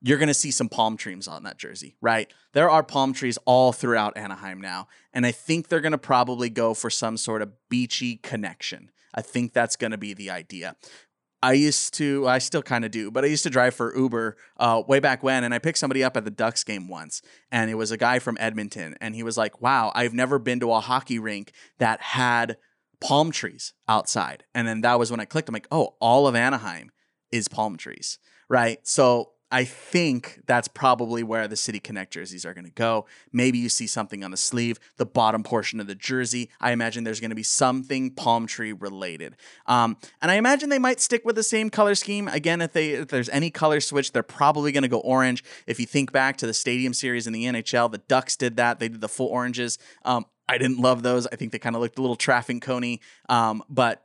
you're 0.00 0.18
going 0.18 0.28
to 0.28 0.34
see 0.34 0.50
some 0.50 0.68
palm 0.68 0.98
trees 0.98 1.26
on 1.26 1.44
that 1.44 1.56
jersey, 1.56 1.96
right? 2.02 2.30
There 2.52 2.68
are 2.68 2.82
palm 2.82 3.14
trees 3.14 3.38
all 3.46 3.72
throughout 3.72 4.18
Anaheim 4.18 4.60
now. 4.60 4.86
And 5.14 5.24
I 5.24 5.32
think 5.32 5.68
they're 5.68 5.80
going 5.80 5.92
to 5.92 5.98
probably 5.98 6.50
go 6.50 6.74
for 6.74 6.90
some 6.90 7.16
sort 7.16 7.40
of 7.40 7.52
beachy 7.70 8.16
connection. 8.16 8.90
I 9.14 9.22
think 9.22 9.52
that's 9.52 9.76
going 9.76 9.92
to 9.92 9.98
be 9.98 10.14
the 10.14 10.30
idea. 10.30 10.76
I 11.44 11.52
used 11.52 11.92
to, 11.94 12.26
I 12.26 12.38
still 12.38 12.62
kind 12.62 12.86
of 12.86 12.90
do, 12.90 13.10
but 13.10 13.22
I 13.22 13.26
used 13.26 13.42
to 13.42 13.50
drive 13.50 13.74
for 13.74 13.94
Uber 13.94 14.38
uh, 14.56 14.82
way 14.88 14.98
back 14.98 15.22
when, 15.22 15.44
and 15.44 15.52
I 15.52 15.58
picked 15.58 15.76
somebody 15.76 16.02
up 16.02 16.16
at 16.16 16.24
the 16.24 16.30
Ducks 16.30 16.64
game 16.64 16.88
once, 16.88 17.20
and 17.52 17.70
it 17.70 17.74
was 17.74 17.90
a 17.90 17.98
guy 17.98 18.18
from 18.18 18.38
Edmonton, 18.40 18.96
and 18.98 19.14
he 19.14 19.22
was 19.22 19.36
like, 19.36 19.60
"Wow, 19.60 19.92
I've 19.94 20.14
never 20.14 20.38
been 20.38 20.58
to 20.60 20.72
a 20.72 20.80
hockey 20.80 21.18
rink 21.18 21.52
that 21.78 22.00
had 22.00 22.56
palm 22.98 23.30
trees 23.30 23.74
outside." 23.86 24.44
And 24.54 24.66
then 24.66 24.80
that 24.80 24.98
was 24.98 25.10
when 25.10 25.20
I 25.20 25.26
clicked. 25.26 25.50
I'm 25.50 25.52
like, 25.52 25.68
"Oh, 25.70 25.96
all 26.00 26.26
of 26.26 26.34
Anaheim 26.34 26.90
is 27.30 27.46
palm 27.46 27.76
trees." 27.76 28.18
Right. 28.48 28.78
So 28.86 29.33
I 29.54 29.62
think 29.62 30.40
that's 30.46 30.66
probably 30.66 31.22
where 31.22 31.46
the 31.46 31.54
City 31.54 31.78
Connect 31.78 32.12
jerseys 32.12 32.44
are 32.44 32.54
going 32.54 32.64
to 32.64 32.72
go. 32.72 33.06
Maybe 33.32 33.56
you 33.58 33.68
see 33.68 33.86
something 33.86 34.24
on 34.24 34.32
the 34.32 34.36
sleeve, 34.36 34.80
the 34.96 35.06
bottom 35.06 35.44
portion 35.44 35.78
of 35.78 35.86
the 35.86 35.94
jersey. 35.94 36.50
I 36.60 36.72
imagine 36.72 37.04
there's 37.04 37.20
going 37.20 37.30
to 37.30 37.36
be 37.36 37.44
something 37.44 38.10
palm 38.10 38.48
tree 38.48 38.72
related. 38.72 39.36
Um, 39.66 39.96
and 40.20 40.32
I 40.32 40.34
imagine 40.34 40.70
they 40.70 40.80
might 40.80 41.00
stick 41.00 41.24
with 41.24 41.36
the 41.36 41.44
same 41.44 41.70
color 41.70 41.94
scheme. 41.94 42.26
Again, 42.26 42.60
if 42.60 42.72
they 42.72 42.94
if 42.94 43.06
there's 43.06 43.28
any 43.28 43.48
color 43.48 43.78
switch, 43.78 44.10
they're 44.10 44.24
probably 44.24 44.72
going 44.72 44.82
to 44.82 44.88
go 44.88 44.98
orange. 44.98 45.44
If 45.68 45.78
you 45.78 45.86
think 45.86 46.10
back 46.10 46.36
to 46.38 46.48
the 46.48 46.54
Stadium 46.54 46.92
Series 46.92 47.28
in 47.28 47.32
the 47.32 47.44
NHL, 47.44 47.92
the 47.92 47.98
Ducks 47.98 48.34
did 48.34 48.56
that. 48.56 48.80
They 48.80 48.88
did 48.88 49.02
the 49.02 49.08
full 49.08 49.28
oranges. 49.28 49.78
Um, 50.04 50.26
I 50.48 50.58
didn't 50.58 50.80
love 50.80 51.04
those. 51.04 51.28
I 51.28 51.36
think 51.36 51.52
they 51.52 51.60
kind 51.60 51.76
of 51.76 51.82
looked 51.82 51.98
a 51.98 52.02
little 52.02 52.16
traffic 52.16 52.60
coney. 52.60 53.00
Um, 53.28 53.62
but 53.68 54.03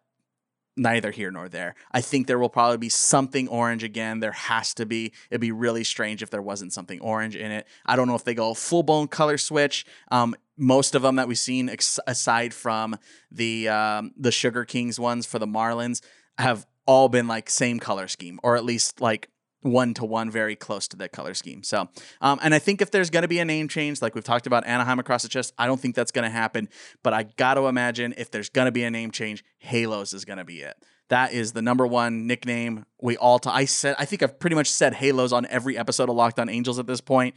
neither 0.80 1.12
here 1.12 1.30
nor 1.30 1.50
there. 1.50 1.76
I 1.92 2.02
think 2.02 2.26
there 2.26 2.40
will 2.40 2.50
probably 2.50 2.78
be 2.78 2.90
something 2.90 3.48
orange 3.48 3.84
again. 3.84 4.22
There 4.22 4.32
has 4.32 4.74
to 4.76 4.86
be. 4.86 5.12
It'd 5.30 5.42
be 5.42 5.52
really 5.52 5.84
strange 5.84 6.24
if 6.24 6.30
there 6.30 6.42
wasn't 6.42 6.74
something 6.74 7.00
orange 7.02 7.36
in 7.36 7.52
it. 7.52 7.68
I 7.86 7.96
don't 7.96 8.08
know 8.08 8.16
if 8.16 8.24
they 8.24 8.34
go 8.34 8.54
full 8.54 8.84
blown 8.84 9.08
color 9.08 9.38
switch. 9.38 9.86
Um, 10.10 10.36
most 10.58 10.96
of 10.96 11.02
them 11.02 11.18
that 11.18 11.28
we've 11.28 11.38
seen, 11.38 11.70
ex- 11.70 12.00
aside 12.08 12.54
from 12.54 12.98
the 13.32 13.70
um, 13.70 14.12
the 14.18 14.32
Sugar 14.32 14.66
Kings 14.66 15.00
ones 15.00 15.26
for 15.26 15.38
the 15.38 15.48
Marlins, 15.48 16.02
have 16.38 16.66
all 16.86 17.10
been 17.10 17.28
like 17.28 17.50
same 17.50 17.80
color 17.80 18.08
scheme, 18.08 18.40
or 18.42 18.56
at 18.56 18.66
least 18.66 19.02
like 19.02 19.30
one 19.62 19.94
to 19.96 20.06
one, 20.06 20.32
very 20.32 20.56
close 20.56 20.88
to 20.90 20.98
that 20.98 21.12
color 21.12 21.34
scheme. 21.34 21.64
So, 21.64 21.90
um, 22.22 22.40
and 22.42 22.54
I 22.54 22.60
think 22.60 22.82
if 22.82 22.92
there's 22.92 23.10
going 23.10 23.24
to 23.24 23.28
be 23.28 23.40
a 23.40 23.46
name 23.46 23.68
change, 23.68 24.02
like 24.02 24.16
we've 24.16 24.24
talked 24.24 24.48
about 24.48 24.66
Anaheim 24.66 25.00
across 25.00 25.24
the 25.24 25.30
chest, 25.30 25.54
I 25.58 25.68
don't 25.68 25.80
think 25.80 25.96
that's 25.96 26.12
going 26.12 26.24
to 26.24 26.30
happen. 26.30 26.70
But 27.04 27.14
I 27.14 27.24
got 27.24 27.56
to 27.56 27.68
imagine 27.68 28.14
if 28.18 28.32
there's 28.32 28.50
going 28.50 28.66
to 28.66 28.72
be 28.72 28.84
a 28.84 28.92
name 28.92 29.12
change, 29.12 29.44
Halos 29.58 30.14
is 30.14 30.26
going 30.26 30.38
to 30.38 30.46
be 30.46 30.62
it. 30.62 30.76
That 31.10 31.34
is 31.34 31.54
the 31.54 31.62
number 31.62 31.88
one 31.88 32.28
nickname 32.28 32.86
we 33.02 33.18
all. 33.18 33.40
T- 33.40 33.50
I 33.52 33.66
said 33.66 33.96
I 33.98 34.06
think 34.06 34.22
I've 34.24 34.40
pretty 34.40 34.56
much 34.56 34.70
said 34.70 34.94
Halos 34.94 35.32
on 35.32 35.46
every 35.48 35.78
episode 35.78 36.10
of 36.10 36.16
Locked 36.16 36.40
On 36.40 36.50
Angels 36.50 36.80
at 36.80 36.88
this 36.88 37.02
point. 37.02 37.36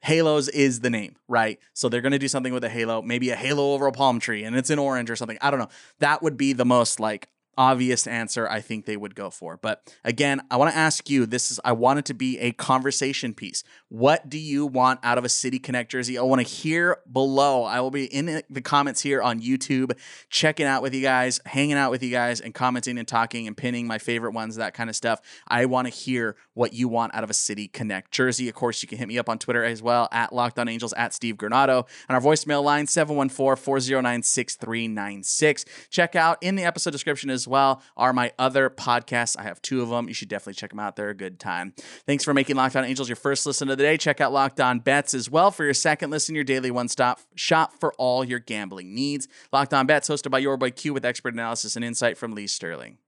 Halos 0.00 0.48
is 0.48 0.80
the 0.80 0.90
name, 0.90 1.16
right? 1.28 1.58
So 1.72 1.88
they're 1.88 2.02
going 2.02 2.12
to 2.12 2.18
do 2.18 2.28
something 2.28 2.52
with 2.52 2.62
a 2.62 2.68
halo, 2.68 3.00
maybe 3.00 3.30
a 3.30 3.36
halo 3.36 3.72
over 3.72 3.86
a 3.86 3.92
palm 3.92 4.20
tree 4.20 4.44
and 4.44 4.54
it's 4.54 4.68
in 4.68 4.78
orange 4.78 5.10
or 5.10 5.16
something. 5.16 5.38
I 5.40 5.50
don't 5.50 5.58
know. 5.58 5.70
That 6.00 6.22
would 6.22 6.36
be 6.36 6.52
the 6.52 6.66
most 6.66 7.00
like 7.00 7.28
obvious 7.56 8.06
answer 8.06 8.48
I 8.48 8.60
think 8.60 8.86
they 8.86 8.96
would 8.96 9.14
go 9.14 9.30
for. 9.30 9.56
But 9.56 9.94
again, 10.04 10.40
I 10.50 10.56
want 10.56 10.72
to 10.72 10.76
ask 10.76 11.08
you 11.08 11.26
this 11.26 11.50
is 11.50 11.60
I 11.64 11.72
want 11.72 11.98
it 11.98 12.04
to 12.06 12.14
be 12.14 12.38
a 12.38 12.52
conversation 12.52 13.34
piece. 13.34 13.64
What 13.88 14.28
do 14.28 14.38
you 14.38 14.66
want 14.66 15.00
out 15.02 15.18
of 15.18 15.24
a 15.24 15.28
City 15.28 15.58
Connect 15.58 15.90
jersey? 15.90 16.18
I 16.18 16.22
want 16.22 16.40
to 16.40 16.46
hear 16.46 16.98
below. 17.10 17.64
I 17.64 17.80
will 17.80 17.90
be 17.90 18.06
in 18.06 18.42
the 18.50 18.60
comments 18.60 19.00
here 19.00 19.22
on 19.22 19.40
YouTube, 19.40 19.96
checking 20.28 20.66
out 20.66 20.82
with 20.82 20.94
you 20.94 21.02
guys, 21.02 21.40
hanging 21.46 21.76
out 21.76 21.90
with 21.90 22.02
you 22.02 22.10
guys, 22.10 22.40
and 22.40 22.54
commenting 22.54 22.98
and 22.98 23.06
talking 23.06 23.46
and 23.46 23.56
pinning 23.56 23.86
my 23.86 23.98
favorite 23.98 24.32
ones, 24.32 24.56
that 24.56 24.74
kind 24.74 24.90
of 24.90 24.96
stuff. 24.96 25.20
I 25.46 25.66
want 25.66 25.86
to 25.86 25.92
hear 25.92 26.36
what 26.54 26.72
you 26.72 26.88
want 26.88 27.14
out 27.14 27.24
of 27.24 27.30
a 27.30 27.34
City 27.34 27.68
Connect 27.68 28.10
jersey. 28.10 28.48
Of 28.48 28.54
course, 28.54 28.82
you 28.82 28.88
can 28.88 28.98
hit 28.98 29.08
me 29.08 29.18
up 29.18 29.28
on 29.28 29.38
Twitter 29.38 29.64
as 29.64 29.82
well 29.82 30.08
at 30.12 30.32
Locked 30.32 30.58
On 30.58 30.68
Angels 30.68 30.92
at 30.94 31.14
Steve 31.14 31.36
Granado 31.36 31.86
and 32.08 32.16
our 32.16 32.20
voicemail 32.20 32.62
line 32.62 32.86
714 32.86 33.62
409 33.62 34.22
6396. 34.22 35.64
Check 35.90 36.16
out 36.16 36.38
in 36.40 36.56
the 36.56 36.64
episode 36.64 36.90
description 36.90 37.30
as 37.30 37.43
well 37.46 37.82
are 37.96 38.12
my 38.12 38.32
other 38.38 38.70
podcasts. 38.70 39.38
I 39.38 39.42
have 39.42 39.60
two 39.62 39.82
of 39.82 39.88
them. 39.88 40.08
You 40.08 40.14
should 40.14 40.28
definitely 40.28 40.54
check 40.54 40.70
them 40.70 40.80
out. 40.80 40.96
They're 40.96 41.10
a 41.10 41.14
good 41.14 41.38
time. 41.38 41.74
Thanks 42.06 42.24
for 42.24 42.34
making 42.34 42.56
Locked 42.56 42.76
On 42.76 42.84
Angels 42.84 43.08
your 43.08 43.16
first 43.16 43.46
listen 43.46 43.68
of 43.68 43.78
the 43.78 43.84
day. 43.84 43.96
Check 43.96 44.20
out 44.20 44.32
Locked 44.32 44.60
On 44.60 44.78
Bets 44.78 45.14
as 45.14 45.30
well 45.30 45.50
for 45.50 45.64
your 45.64 45.74
second 45.74 46.10
listen, 46.10 46.34
your 46.34 46.44
daily 46.44 46.70
one 46.70 46.88
stop 46.88 47.20
shop 47.34 47.72
for 47.78 47.92
all 47.94 48.24
your 48.24 48.38
gambling 48.38 48.94
needs. 48.94 49.28
Locked 49.52 49.74
On 49.74 49.86
Bets, 49.86 50.08
hosted 50.08 50.30
by 50.30 50.38
your 50.38 50.56
boy 50.56 50.70
Q 50.70 50.94
with 50.94 51.04
expert 51.04 51.34
analysis 51.34 51.76
and 51.76 51.84
insight 51.84 52.16
from 52.16 52.34
Lee 52.34 52.46
Sterling. 52.46 52.98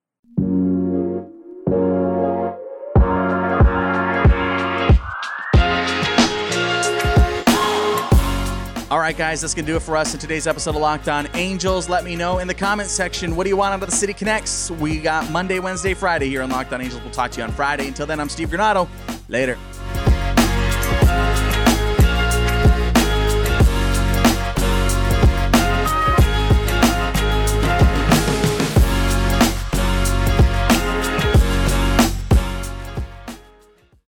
Right, 9.07 9.17
guys, 9.17 9.41
that's 9.41 9.55
going 9.55 9.65
to 9.65 9.71
do 9.71 9.77
it 9.77 9.83
for 9.83 9.97
us 9.97 10.15
in 10.15 10.19
today's 10.19 10.49
episode 10.49 10.71
of 10.71 10.81
Locked 10.81 11.09
On 11.09 11.29
Angels. 11.35 11.89
Let 11.89 12.03
me 12.03 12.17
know 12.17 12.39
in 12.39 12.49
the 12.49 12.55
comments 12.55 12.91
section 12.91 13.37
what 13.37 13.45
do 13.45 13.51
you 13.51 13.57
want 13.57 13.73
out 13.73 13.81
of 13.81 13.89
the 13.89 13.95
City 13.95 14.13
Connects. 14.13 14.69
We 14.69 14.99
got 14.99 15.31
Monday, 15.31 15.61
Wednesday, 15.61 15.95
Friday 15.95 16.29
here 16.29 16.43
on 16.43 16.51
Locked 16.51 16.73
On 16.73 16.81
Angels. 16.81 17.01
We'll 17.03 17.13
talk 17.13 17.31
to 17.31 17.39
you 17.39 17.45
on 17.45 17.53
Friday. 17.53 17.87
Until 17.87 18.07
then, 18.07 18.19
I'm 18.19 18.29
Steve 18.29 18.49
Granado. 18.49 18.89
Later. 19.29 19.57